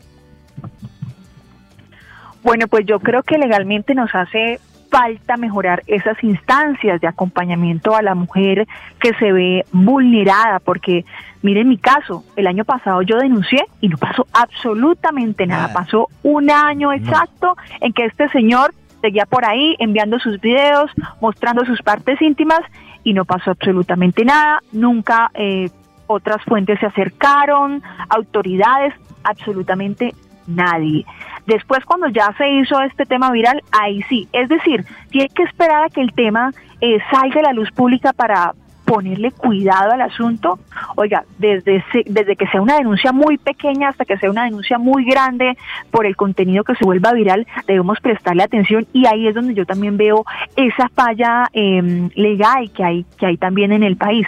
[2.43, 4.59] Bueno, pues yo creo que legalmente nos hace
[4.93, 8.67] falta mejorar esas instancias de acompañamiento a la mujer
[8.99, 11.03] que se ve vulnerada, porque
[11.41, 16.51] miren mi caso, el año pasado yo denuncié y no pasó absolutamente nada, pasó un
[16.51, 22.21] año exacto en que este señor seguía por ahí enviando sus videos, mostrando sus partes
[22.21, 22.61] íntimas
[23.03, 25.71] y no pasó absolutamente nada, nunca eh,
[26.05, 30.13] otras fuentes se acercaron, autoridades, absolutamente
[30.45, 31.03] nadie.
[31.45, 34.27] Después, cuando ya se hizo este tema viral, ahí sí.
[34.31, 38.13] Es decir, tiene que esperar a que el tema eh, salga a la luz pública
[38.13, 38.53] para
[38.85, 40.59] ponerle cuidado al asunto.
[40.95, 45.05] Oiga, desde, desde que sea una denuncia muy pequeña hasta que sea una denuncia muy
[45.05, 45.57] grande
[45.91, 49.65] por el contenido que se vuelva viral, debemos prestarle atención y ahí es donde yo
[49.65, 50.25] también veo
[50.55, 54.27] esa falla eh, legal que hay, que hay también en el país.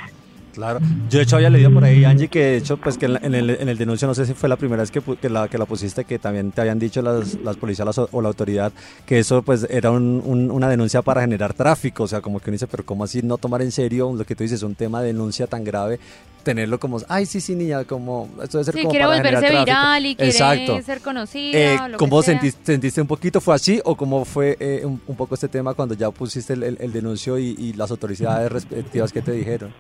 [0.56, 0.80] Claro.
[1.10, 3.20] Yo de hecho había leído por ahí, Angie, que de hecho, pues que en, la-
[3.22, 5.48] en el, en el denuncio, no sé si fue la primera vez que, que, la,
[5.50, 8.72] que la pusiste, que también te habían dicho las, las policías las- o la autoridad
[9.06, 12.50] que eso pues era un- un- una denuncia para generar tráfico, o sea, como que
[12.50, 15.02] uno dice, pero ¿cómo así no tomar en serio lo que tú dices, un tema
[15.02, 16.00] de denuncia tan grave?
[16.44, 19.40] Tenerlo como, ay, sí, sí, niña, como, esto debe ser Sí, como quiere para volverse
[19.48, 19.66] tráfico".
[19.66, 20.82] viral y quiere Exacto.
[20.84, 21.58] ser conocida.
[21.58, 22.34] Eh, o lo ¿Cómo que sea.
[22.36, 23.42] sentiste, sentiste un poquito?
[23.42, 26.62] ¿Fue así o cómo fue eh, un, un poco este tema cuando ya pusiste el,
[26.64, 29.74] el- el denuncio y, y las autoridades respectivas que te dijeron?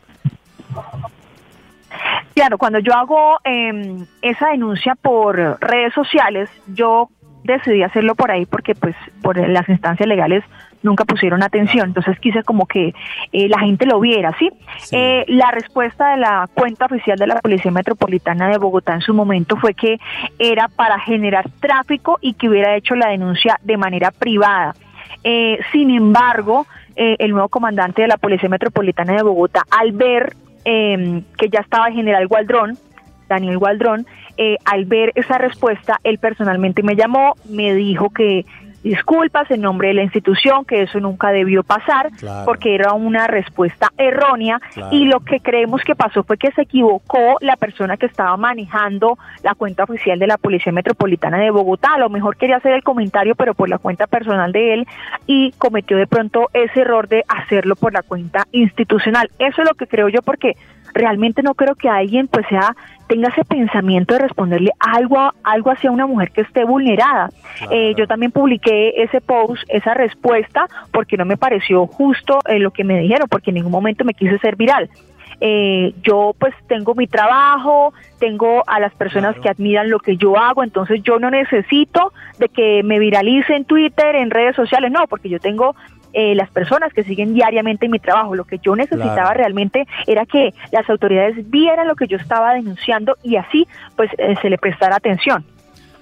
[2.34, 7.09] Claro, cuando yo hago eh, esa denuncia por redes sociales, yo
[7.43, 10.43] decidí hacerlo por ahí porque pues por las instancias legales
[10.86, 12.93] nunca pusieron atención, entonces quise como que
[13.32, 14.51] eh, la gente lo viera, ¿sí?
[14.91, 19.13] Eh, la respuesta de la cuenta oficial de la Policía Metropolitana de Bogotá en su
[19.13, 19.99] momento fue que
[20.38, 24.76] era para generar tráfico y que hubiera hecho la denuncia de manera privada.
[25.23, 30.36] Eh, sin embargo, eh, el nuevo comandante de la Policía Metropolitana de Bogotá, al ver
[30.66, 32.78] eh, que ya estaba el general Gualdrón,
[33.30, 34.05] Daniel Gualdrón,
[34.38, 38.45] eh, al ver esa respuesta, él personalmente me llamó, me dijo que
[38.86, 42.45] disculpas en nombre de la institución, que eso nunca debió pasar, Claro.
[42.45, 44.95] porque era una respuesta errónea Claro.
[44.95, 49.17] y lo que creemos que pasó fue que se equivocó la persona que estaba manejando
[49.43, 51.95] la cuenta oficial de la Policía Metropolitana de Bogotá.
[51.95, 54.88] A lo mejor quería hacer el comentario, pero por la cuenta personal de él
[55.25, 59.29] y cometió de pronto ese error de hacerlo por la cuenta institucional.
[59.39, 60.55] Eso es lo que creo yo porque
[60.95, 62.75] realmente no creo que alguien pues sea
[63.07, 67.29] tenga ese pensamiento de responderle algo algo hacia una mujer que esté vulnerada.
[67.69, 72.71] Eh, yo también publiqué ese post, esa respuesta, porque no me pareció justo eh, lo
[72.71, 74.89] que me dijeron, porque en ningún momento me quise ser viral.
[75.41, 80.37] Eh, yo pues tengo mi trabajo, tengo a las personas que admiran lo que yo
[80.37, 85.05] hago, entonces yo no necesito de que me viralice en Twitter, en redes sociales, no,
[85.07, 85.75] porque yo tengo
[86.13, 88.35] eh, las personas que siguen diariamente mi trabajo.
[88.35, 89.33] Lo que yo necesitaba Claro.
[89.37, 94.35] realmente era que las autoridades vieran lo que yo estaba denunciando y así pues eh,
[94.41, 95.45] se le prestara atención.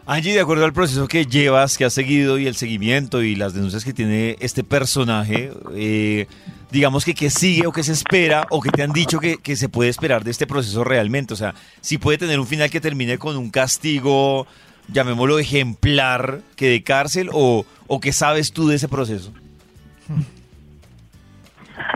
[0.05, 3.53] Angie, de acuerdo al proceso que llevas, que has seguido y el seguimiento y las
[3.53, 6.27] denuncias que tiene este personaje, eh,
[6.71, 9.55] digamos que qué sigue o qué se espera o qué te han dicho que, que
[9.55, 11.33] se puede esperar de este proceso realmente.
[11.33, 14.45] O sea, si puede tener un final que termine con un castigo,
[14.89, 19.31] llamémoslo ejemplar, que de cárcel o, o qué sabes tú de ese proceso.
[20.07, 20.42] Hmm.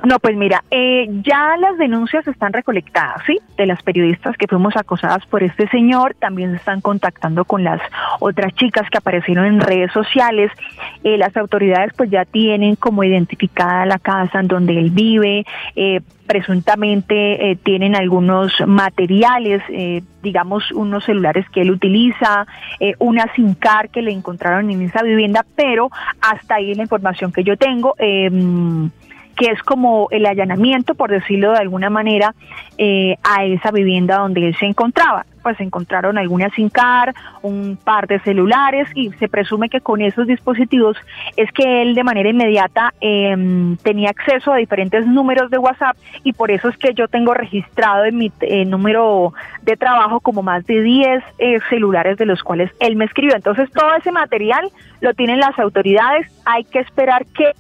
[0.04, 3.40] No, pues mira, eh, ya las denuncias están recolectadas, ¿sí?
[3.58, 7.82] De las periodistas que fuimos acosadas por este señor, también se están contactando con las
[8.20, 10.52] otras chicas que aparecieron en redes sociales.
[11.04, 16.02] Eh, las autoridades pues ya tienen como identificada la casa en donde él vive, eh,
[16.28, 22.46] presuntamente eh, tienen algunos materiales, eh, digamos unos celulares que él utiliza,
[22.80, 25.90] eh, una SIM card que le encontraron en esa vivienda, pero
[26.22, 27.96] hasta ahí la información que yo tengo.
[29.38, 32.34] Em, que es como el allanamiento, por decirlo de alguna manera,
[32.78, 35.26] eh, a esa vivienda donde él se encontraba.
[35.44, 40.28] Pues encontraron alguna SIM card, un par de celulares y se presume que con esos
[40.28, 40.98] dispositivos
[41.38, 46.34] es que él de manera inmediata eh, tenía acceso a diferentes números de WhatsApp y
[46.34, 50.66] por eso es que yo tengo registrado en mi eh, número de trabajo como más
[50.66, 53.36] de 10 eh, celulares de los cuales él me escribió.
[53.36, 54.70] Entonces todo ese material
[55.00, 57.54] lo tienen las autoridades, hay que esperar que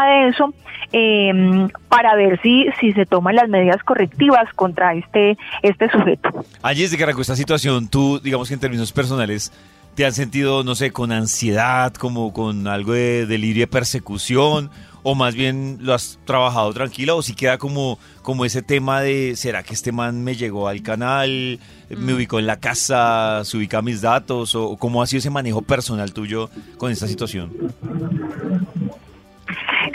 [0.00, 0.54] de eso
[0.92, 6.44] eh, para ver si, si se toman las medidas correctivas contra este, este sujeto.
[6.62, 9.52] Angie, desde que arrancó esta situación, tú, digamos que en términos personales,
[9.94, 14.70] ¿te has sentido, no sé, con ansiedad, como con algo de delirio de persecución?
[15.04, 17.14] ¿O más bien lo has trabajado tranquila?
[17.14, 20.82] ¿O si queda como, como ese tema de, ¿será que este man me llegó al
[20.82, 21.58] canal,
[21.90, 24.54] me ubicó en la casa, se ubica mis datos?
[24.54, 27.50] ¿O cómo ha sido ese manejo personal tuyo con esta situación?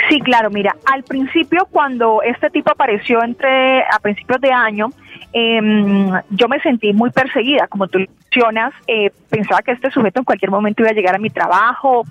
[0.09, 4.89] Sí, claro, mira, al principio cuando este tipo apareció entre a principios de año,
[5.33, 10.25] em, yo me sentí muy perseguida, como tú mencionas, eh, pensaba que este sujeto en
[10.25, 12.05] cualquier momento iba a llegar a mi trabajo,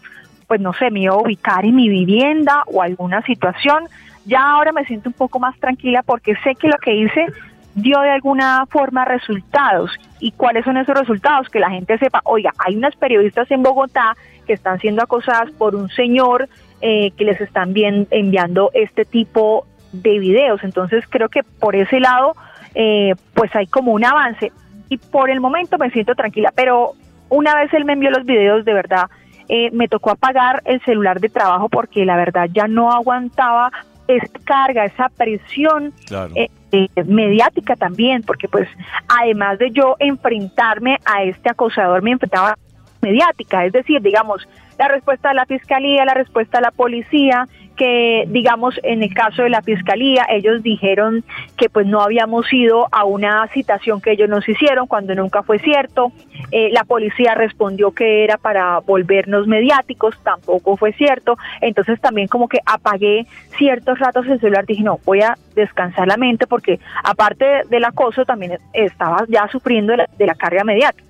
[0.47, 3.85] pues no sé, me iba a ubicar en mi vivienda o alguna situación.
[4.27, 7.27] Ya ahora me siento un poco más tranquila porque sé que lo que hice
[7.75, 9.91] dio de alguna forma resultados.
[10.21, 11.49] ¿Y cuáles son esos resultados?
[11.49, 14.17] Que la gente sepa, oiga, hay unas periodistas en Bogotá
[14.47, 16.49] que están siendo acosadas por un señor
[16.89, 20.63] eh, que les están bien, enviando este tipo de videos.
[20.63, 22.37] Entonces creo que por ese lado,
[22.77, 24.53] eh, pues hay como un avance.
[24.89, 26.93] Y por el momento me siento tranquila, pero
[27.29, 29.07] una vez él me envió los videos, de verdad,
[29.49, 33.73] eh, me tocó apagar el celular de trabajo porque la verdad ya no aguantaba
[34.07, 36.31] esa carga, esa presión Claro.
[36.37, 38.69] eh, eh, mediática también, porque pues
[39.09, 42.57] además de yo enfrentarme a este acosador, me enfrentaba
[43.03, 44.47] mediática, es decir, digamos,
[44.79, 47.47] la respuesta de la fiscalía, la respuesta de la policía,
[47.77, 51.25] que digamos en el caso de la fiscalía ellos dijeron
[51.59, 55.59] que pues no habíamos ido a una citación que ellos nos hicieron cuando nunca fue
[55.59, 56.13] cierto,
[56.53, 62.47] Eh, la policía respondió que era para volvernos mediáticos, tampoco fue cierto, entonces también como
[62.49, 63.27] que apagué
[63.59, 68.25] ciertos ratos el celular, dije no, voy a descansar la mente porque aparte del acoso
[68.25, 71.06] también estaba ya sufriendo de la, de la carga mediática.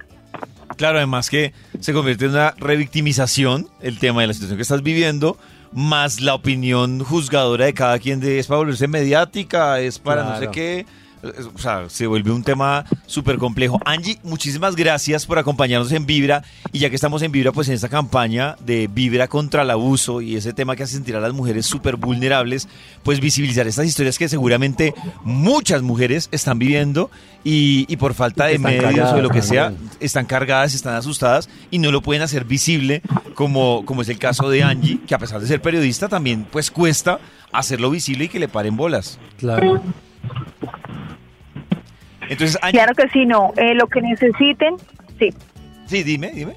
[0.77, 4.83] Claro, además que se convierte en una revictimización el tema de la situación que estás
[4.83, 5.39] viviendo,
[5.73, 10.39] más la opinión juzgadora de cada quien de es para volverse mediática, es para no
[10.39, 10.87] sé qué.
[11.55, 13.81] O sea, se vuelve un tema súper complejo.
[13.85, 16.43] Angie, muchísimas gracias por acompañarnos en Vibra.
[16.72, 20.20] Y ya que estamos en Vibra, pues en esta campaña de Vibra contra el abuso
[20.20, 22.68] y ese tema que hace sentir a las mujeres súper vulnerables,
[23.03, 27.11] pues visibilizar estas historias que seguramente muchas mujeres están viviendo
[27.45, 31.49] y, y por falta de medios o de lo que sea, están cargadas, están asustadas
[31.70, 33.03] y no lo pueden hacer visible,
[33.35, 36.70] como, como es el caso de Angie, que a pesar de ser periodista también pues
[36.70, 37.20] cuesta
[37.53, 39.18] hacerlo visible y que le paren bolas.
[39.39, 39.83] Claro.
[42.29, 44.77] Entonces, Angie, Claro que sí, no, eh, lo que necesiten,
[45.18, 45.33] sí.
[45.87, 46.55] sí, dime, dime.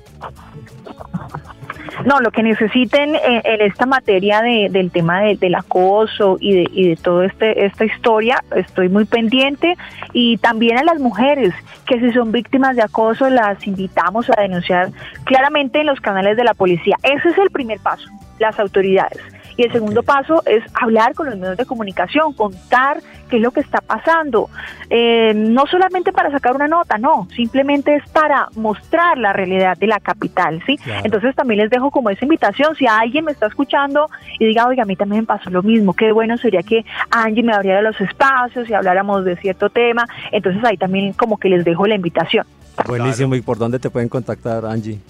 [2.05, 6.53] No, lo que necesiten eh, en esta materia de- del tema de- del acoso y
[6.53, 9.76] de, y de toda este, esta historia, estoy muy pendiente.
[10.13, 11.53] Y también a las mujeres
[11.86, 14.89] que si son víctimas de acoso las invitamos a denunciar
[15.26, 16.95] claramente en los canales de la policía.
[17.03, 18.07] Ese es el primer paso,
[18.39, 19.20] las autoridades.
[19.60, 23.51] Y el segundo paso es hablar con los medios de comunicación, contar qué es lo
[23.51, 24.49] que está pasando.
[24.89, 29.88] Eh, no solamente para sacar una nota, no, simplemente es para mostrar la realidad de
[29.88, 30.78] la capital, ¿sí?
[30.78, 31.01] Claro.
[31.03, 34.84] Entonces también les dejo como esa invitación, si alguien me está escuchando y diga, oiga,
[34.84, 37.99] a mí también me pasó lo mismo, qué bueno sería que Angie me abriera los
[37.99, 42.45] espacios y habláramos de cierto tema, entonces ahí también como que les dejo la invitación.
[42.88, 43.36] Buenísimo.
[43.36, 45.01] ¿Y por dónde te pueden contactar, Angie?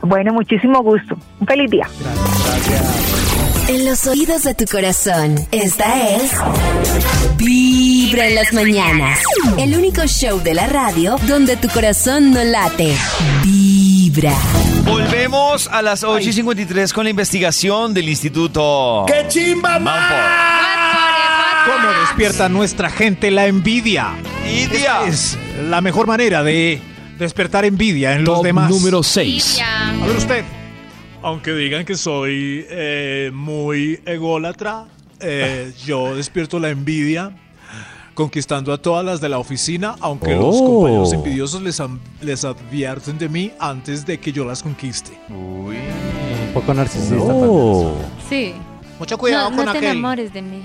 [0.01, 1.17] Bueno, muchísimo gusto.
[1.41, 1.87] Un feliz día.
[3.67, 6.31] En los oídos de tu corazón, esta es
[7.37, 9.19] Vibra en las mañanas.
[9.57, 12.95] El único show de la radio donde tu corazón no late.
[13.43, 14.33] Vibra.
[14.85, 19.03] Volvemos a las 8 y 53 con la investigación del Instituto.
[19.07, 19.77] ¡Qué chimba.
[21.65, 24.13] ¿Cómo despierta nuestra gente la envidia?
[24.45, 25.03] Envidia.
[25.05, 25.37] Esta Es
[25.69, 26.79] la mejor manera de
[27.19, 28.69] despertar envidia en los Top demás.
[28.69, 29.59] número 6.
[29.61, 30.45] A ver usted.
[31.23, 34.85] Aunque digan que soy eh, muy ególatra,
[35.19, 37.31] eh, yo despierto la envidia
[38.13, 40.65] conquistando a todas las de la oficina, aunque los Oh.
[40.65, 41.81] compañeros envidiosos les,
[42.21, 45.11] les advierten de mí antes de que yo las conquiste.
[45.29, 47.15] Un poco narcisista.
[47.33, 47.95] Oh.
[48.27, 48.53] Sí.
[48.97, 49.91] Mucho cuidado no, con no te aquel.
[49.91, 50.61] enamores de mí.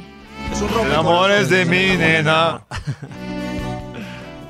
[0.50, 2.62] Es un Te enamores de mí, nena.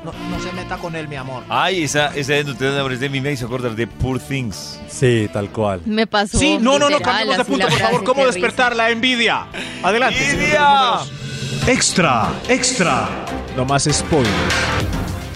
[0.04, 1.44] No, no se meta con él, mi amor.
[1.48, 4.80] Ay, esa, esa de no te enamores de mí me hizo acordar de Poor Things.
[4.88, 5.80] Sí, tal cual.
[5.84, 6.38] Me pasó.
[6.38, 8.04] Sí, no, no, no, cambiemos de punto, por favor.
[8.04, 9.46] ¿Cómo despertar la envidia?
[9.82, 10.98] Adelante, ¡Envidia!
[11.66, 13.08] Extra, extra.
[13.56, 14.54] No más spoilers.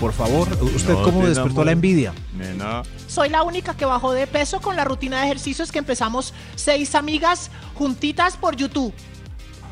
[0.00, 2.12] Por favor, ¿usted No cómo despertó la envidia?
[2.36, 2.82] Nena.
[3.06, 6.94] Soy la única que bajó de peso con la rutina de ejercicios que empezamos seis
[6.94, 8.92] amigas juntitas por YouTube.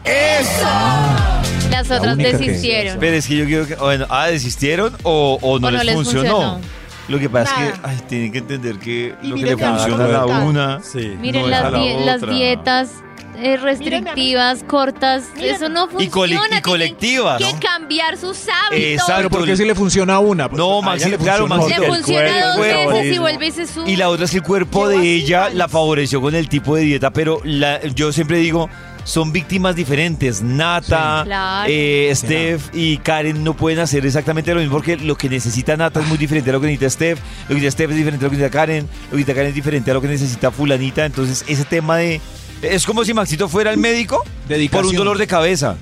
[0.05, 1.64] rica.
[1.79, 2.99] Las otras única que- desistieron.
[3.01, 3.75] Pero es que yo quiero que.
[3.77, 6.31] Bueno, ah, ¿desistieron o, o no, O no les, les funcionó?
[6.31, 6.61] funcionó.
[7.09, 7.73] Lo que pasa es Nada.
[7.73, 10.81] que ay, tienen que entender que Y lo que le que funciona a la una.
[10.83, 11.15] Sí.
[11.21, 12.35] Miren no es las, a la die- las otra.
[12.35, 12.91] dietas
[13.37, 15.55] eh, restrictivas, cortas, Miren.
[15.57, 16.59] eso no Y cole- funciona.
[16.59, 17.61] y colectivas, Tienen ¿no?
[17.61, 18.87] que cambiar sus hábitos.
[18.93, 19.15] Exacto.
[19.17, 20.49] Pero ¿por qué si le funciona a una?
[20.49, 23.51] Pues, No, Maxi, le claro, Maxi, Le el funciona cuerpo, dos veces y vuelve y
[23.51, 23.91] se sube.
[23.91, 26.49] Y la otra es que el cuerpo Llevo de así ella la favoreció con el
[26.49, 28.71] tipo de dieta, pero la- yo siempre digo,
[29.05, 30.43] son víctimas diferentes.
[30.43, 31.27] Nata, Sí.
[31.29, 31.67] Claro.
[31.71, 36.01] eh, Steph y Karen no pueden hacer exactamente lo mismo porque lo que necesita Nata
[36.01, 38.27] es muy diferente a lo que necesita Steph, lo que necesita Steph es diferente a
[38.27, 41.05] lo que necesita Karen, lo que necesita Karen es diferente a lo que necesita fulanita.
[41.05, 42.21] Entonces ese tema de...
[42.63, 44.87] Es como si Maxito fuera el médico por Dedicación.
[44.91, 45.77] un dolor de cabeza.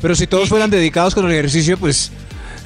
[0.00, 2.10] Pero si todos fueran dedicados con el ejercicio, pues.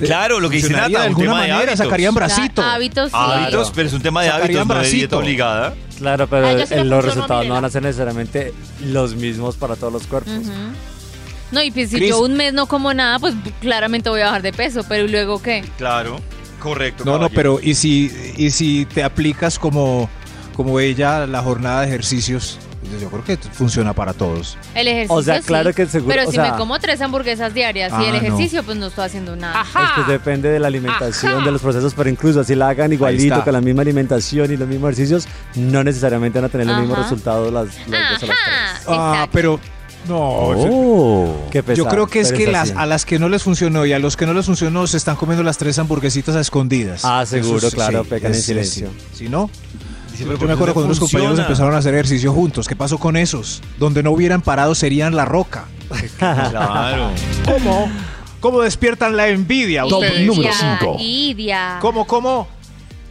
[0.00, 1.78] eh, Claro, lo que dice Nata, de un alguna de manera, hábitos.
[1.78, 2.62] sacarían Claro, bracito.
[2.62, 3.16] hábitos, sí.
[3.18, 4.96] Hábitos, pero es un tema de Sacarían hábitos, no de bracito.
[4.98, 5.74] dieta obligada.
[5.98, 8.52] Claro, pero A ella sí le el- funcionó los resultados no van a ser necesariamente
[8.84, 10.32] los mismos para todos los cuerpos.
[11.52, 14.42] No, y pues si yo un mes no como nada, pues claramente voy a bajar
[14.42, 15.64] de peso, pero ¿y luego qué?
[15.78, 16.20] Claro,
[16.60, 17.04] correcto.
[17.04, 20.10] No, no, pero ¿y si, y si te aplicas como,
[20.56, 22.58] como ella la jornada de ejercicios?
[23.00, 24.56] Yo creo que funciona para todos.
[24.74, 27.00] El ejercicio O sea, sí, claro que seguro- Pero o si sea- me como tres
[27.00, 28.16] hamburguesas diarias y Ah, el no.
[28.16, 29.62] ejercicio, pues no estoy haciendo nada.
[29.62, 33.42] Es que depende de la alimentación, de los procesos, pero incluso así la hagan igualito,
[33.44, 35.26] con la misma alimentación y los mismos ejercicios,
[35.56, 37.02] no necesariamente van a tener los mismos Ajá.
[37.08, 38.36] resultados las, las dos a las
[38.80, 38.88] tres.
[38.88, 39.58] Ajá, Ah, pero
[40.08, 40.18] no.
[40.20, 43.42] Oh, qué pesar, Yo creo que es que es las, a las que no les
[43.42, 46.40] funcionó y a los que no les funcionó se están comiendo las tres hamburguesitas a
[46.40, 47.02] escondidas.
[47.04, 48.90] Ah, seguro, Eso es- claro, sí, pecan en es- silencio.
[49.12, 49.24] sí.
[49.24, 49.50] Si no,
[50.18, 52.66] Pero me ¿por acuerdo cuando unos compañeros empezaron a hacer ejercicio juntos.
[52.68, 53.62] ¿Qué pasó con esos?
[53.78, 55.66] Donde no hubieran parado serían la roca.
[56.18, 57.10] Claro.
[57.44, 57.90] ¿Cómo?
[58.40, 60.26] ¿Cómo despiertan la envidia Top ustedes?
[60.26, 60.96] número Idia, cinco.
[60.98, 61.78] Idia.
[61.80, 62.48] ¿Cómo, cómo?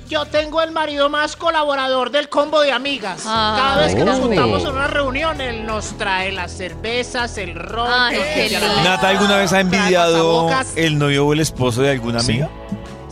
[0.08, 3.24] Yo tengo el marido más colaborador del combo de amigas.
[3.26, 4.38] Ah, Cada vez que nos hombre.
[4.38, 7.89] juntamos en una reunión, él nos trae las cervezas, el ron.
[7.91, 12.20] Ay, el qué Nata, ¿alguna vez ha envidiado el novio o el esposo de alguna
[12.20, 12.50] amiga?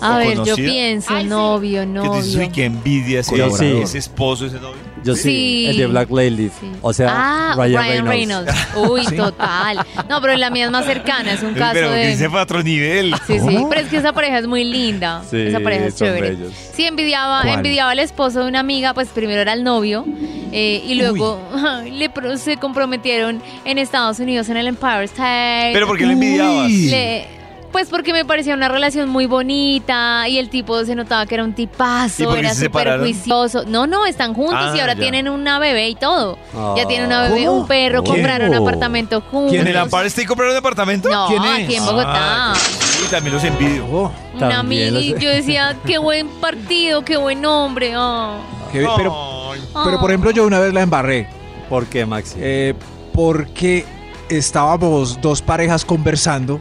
[0.03, 2.13] A ¿O ver, yo pienso, Ay, novio, Que novio.
[2.21, 3.65] dices, uy, qué envidia ese, Yo sí.
[3.81, 4.81] ese esposo, ese novio.
[5.03, 5.65] Yo sí, Sí.
[5.67, 6.49] el de Black Lady.
[6.49, 6.71] Sí.
[6.81, 8.53] O sea, ah, Ryan, Reynolds.
[8.75, 9.79] Uy, total.
[10.09, 12.07] No, pero la mía es más cercana, es un caso Pero que de...
[12.07, 13.13] dice para otro nivel.
[13.27, 15.23] Sí, sí, pero es que esa pareja es muy linda.
[15.29, 16.31] Sí, esa pareja es chévere.
[16.35, 16.53] bellos.
[16.73, 17.55] Sí, envidiaba, ¿Cuál?
[17.55, 20.05] envidiaba al esposo de una amiga, pues primero era el novio
[20.51, 21.39] eh, y luego
[21.91, 25.71] le pro- se comprometieron en Estados Unidos en el Empire State.
[25.73, 26.71] Pero ¿por qué le envidiabas?
[26.71, 27.27] Le-
[27.73, 31.43] pues porque me parecía una relación muy bonita y el tipo se notaba que era
[31.43, 33.63] un ¿Y tipazo, era súper juicioso.
[33.67, 35.01] No, no, están juntos Ah, y ahora ya.
[35.01, 36.37] tienen una bebé y todo.
[36.53, 36.87] ya Ah.
[36.87, 37.61] tienen una bebé, ¿Cómo?
[37.61, 38.15] un perro, ¿Quién?
[38.15, 39.55] compraron un apartamento juntos.
[39.57, 41.09] ¿En el Amparo State compraron un apartamento?
[41.09, 41.63] No, ¿Quién es?
[41.65, 42.51] aquí en Bogotá.
[42.51, 43.85] Ah, sí, también los envidio.
[43.91, 47.93] Oh, Una mini, los- yo decía, qué buen partido, qué buen hombre.
[47.97, 48.37] ah.
[48.71, 49.51] qué- pero,
[49.83, 51.27] pero por ejemplo yo una vez la embarré.
[51.69, 52.35] ¿Por qué, Maxi?
[52.39, 52.73] Eh,
[53.13, 53.85] porque
[54.29, 56.59] estábamos dos parejas conversando,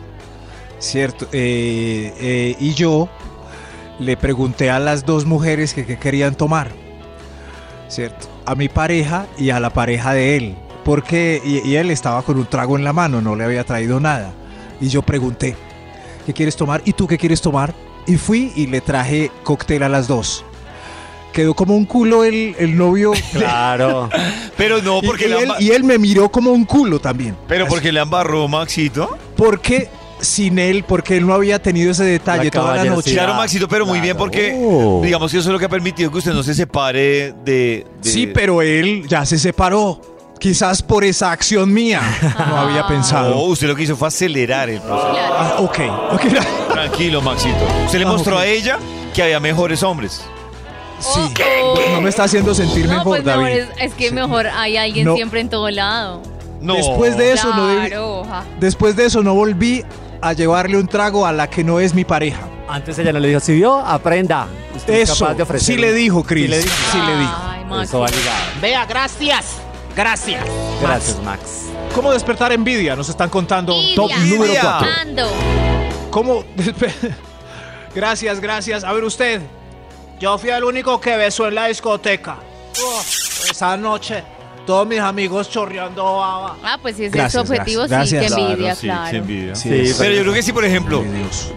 [0.83, 1.26] ¿cierto?
[1.33, 3.09] Eh, eh, y yo
[3.99, 6.70] le pregunté a las dos mujeres que, que querían tomar,
[7.89, 8.26] ¿cierto?
[8.45, 10.57] A mi pareja y a la pareja de él.
[10.85, 14.01] Porque, y, y él estaba con un trago en la mano, no le había traído
[14.01, 14.33] nada.
[14.80, 15.55] Y yo pregunté,
[16.26, 16.83] ¿qué quieres tomar?
[16.85, 17.72] ¿Y tú qué quieres tomar?
[18.07, 20.45] Y fui y le traje cóctel a las dos.
[21.33, 23.12] Quedó como un culo el, el novio.
[23.33, 24.11] Claro.
[24.57, 27.37] Pero no, Y- porque y, le él, y él me miró como un culo también.
[27.47, 29.16] Pero porque le embarró Maxito.
[29.37, 29.89] Porque
[30.23, 33.12] sin él, porque él no había tenido ese detalle La toda la noche.
[33.12, 35.01] Claro, Maxito, pero muy bien porque, Oh.
[35.03, 37.87] digamos que eso es lo que ha permitido que usted no se separe de...
[38.03, 40.01] de- Sí, pero él ya se separó.
[40.39, 42.01] Quizás por esa acción mía.
[42.39, 43.39] No había No, pensado.
[43.43, 45.11] usted lo que hizo fue acelerar el proceso.
[45.12, 45.35] Claro.
[45.39, 45.79] Ah, ok,
[46.14, 46.73] ok.
[46.73, 47.59] Tranquilo, Maxito.
[47.87, 48.79] Usted le Ah, mostró a ella
[49.14, 50.20] que había mejores hombres.
[50.99, 51.20] Sí.
[51.64, 51.75] Oh.
[51.93, 53.59] No me está haciendo sentir No, mejor, pues mejor David.
[53.59, 54.14] es, es que Sí.
[54.14, 55.14] mejor hay alguien No.
[55.16, 56.23] siempre en todo lado.
[56.61, 56.75] No.
[56.77, 58.45] Después de eso no debí- Claro, ja.
[58.61, 59.85] después de eso no volví
[60.23, 62.49] a llevarle un trago a la que no es mi pareja.
[62.68, 64.47] Antes ella no le dijo, si vio, aprenda.
[64.75, 65.75] Usted es Eso, capaz de ofrecer.
[65.75, 66.45] sí le dijo, Cris.
[66.45, 66.75] Sí le dijo.
[66.93, 67.37] Sí le dijo.
[67.43, 67.85] Ay, Maxi.
[67.85, 68.39] Eso va ligado.
[68.61, 69.57] Vea, gracias.
[69.95, 70.45] Gracias.
[70.81, 71.43] Gracias, Max.
[71.95, 72.97] ¿Cómo despertar envidia?
[72.97, 73.75] Nos están contando.
[73.95, 74.89] Top número cuatro.
[75.01, 75.29] Ando.
[76.11, 76.45] ¿Cómo?
[77.95, 78.85] gracias, gracias.
[78.85, 79.43] A ver usted.
[80.20, 82.37] Yo fui el único que besó en la discoteca.
[83.51, 84.23] Esa noche,
[84.67, 86.57] todos mis amigos chorreando baba.
[86.63, 88.09] Ah, pues si ese Gracias, es su objetivo, gracias.
[88.09, 89.17] sí, que envidia, Claro, sí, claro.
[89.19, 89.55] envidia.
[89.57, 91.05] Sí, Sí, es- Pero yo creo que sí, por ejemplo,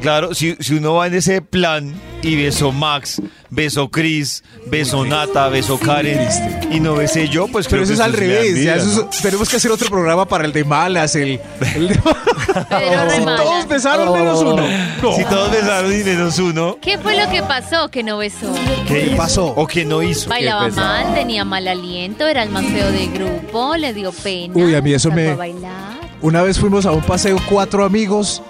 [0.01, 5.47] claro, si, si uno va en ese plan y besó Max, besó Chris, besó Nata,
[5.49, 6.27] besó Karen
[6.71, 8.47] y no besé yo, pues Pero creo eso que es al me da revés.
[8.49, 9.09] envidia, ya eso ¿no?
[9.09, 11.15] es- tenemos que hacer otro programa para el de malas.
[11.15, 11.39] El,
[11.75, 11.99] el de-
[13.15, 14.63] Si todos besaron menos uno.
[15.01, 15.15] No.
[15.15, 18.47] Si todos besaron y menos uno, ¿Qué fue lo que pasó que no besó?
[18.87, 19.47] ¿qué pasó?
[19.55, 20.29] ¿O que no hizo?
[20.29, 20.87] Bailaba pesado.
[20.87, 24.53] mal, tenía mal aliento, era el más feo del grupo, le dio pena.
[24.55, 25.95] Uy, a mí eso me- bailar.
[26.21, 28.41] Una vez fuimos a un paseo cuatro amigos,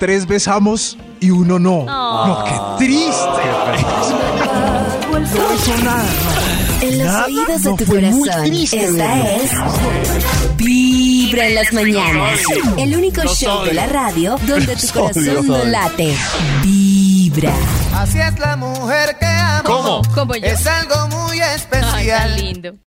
[0.00, 1.80] tres besamos y uno no.
[1.88, 2.26] Oh.
[2.26, 2.44] No,
[2.78, 3.24] qué triste.
[5.12, 6.04] No hizo nada.
[6.80, 8.44] En los oídos de No, tu fue muy corazón.
[8.46, 9.50] triste Esta es
[11.34, 12.40] Vibra en las mañanas.
[12.78, 16.14] El único show de la radio donde tu corazón no late.
[16.62, 17.52] Vibra.
[17.92, 19.64] Así es la mujer que amo.
[19.64, 20.02] ¿Cómo?
[20.14, 20.46] Como yo.
[20.46, 22.36] Es algo muy Ay, tan especial.
[22.36, 22.74] lindo.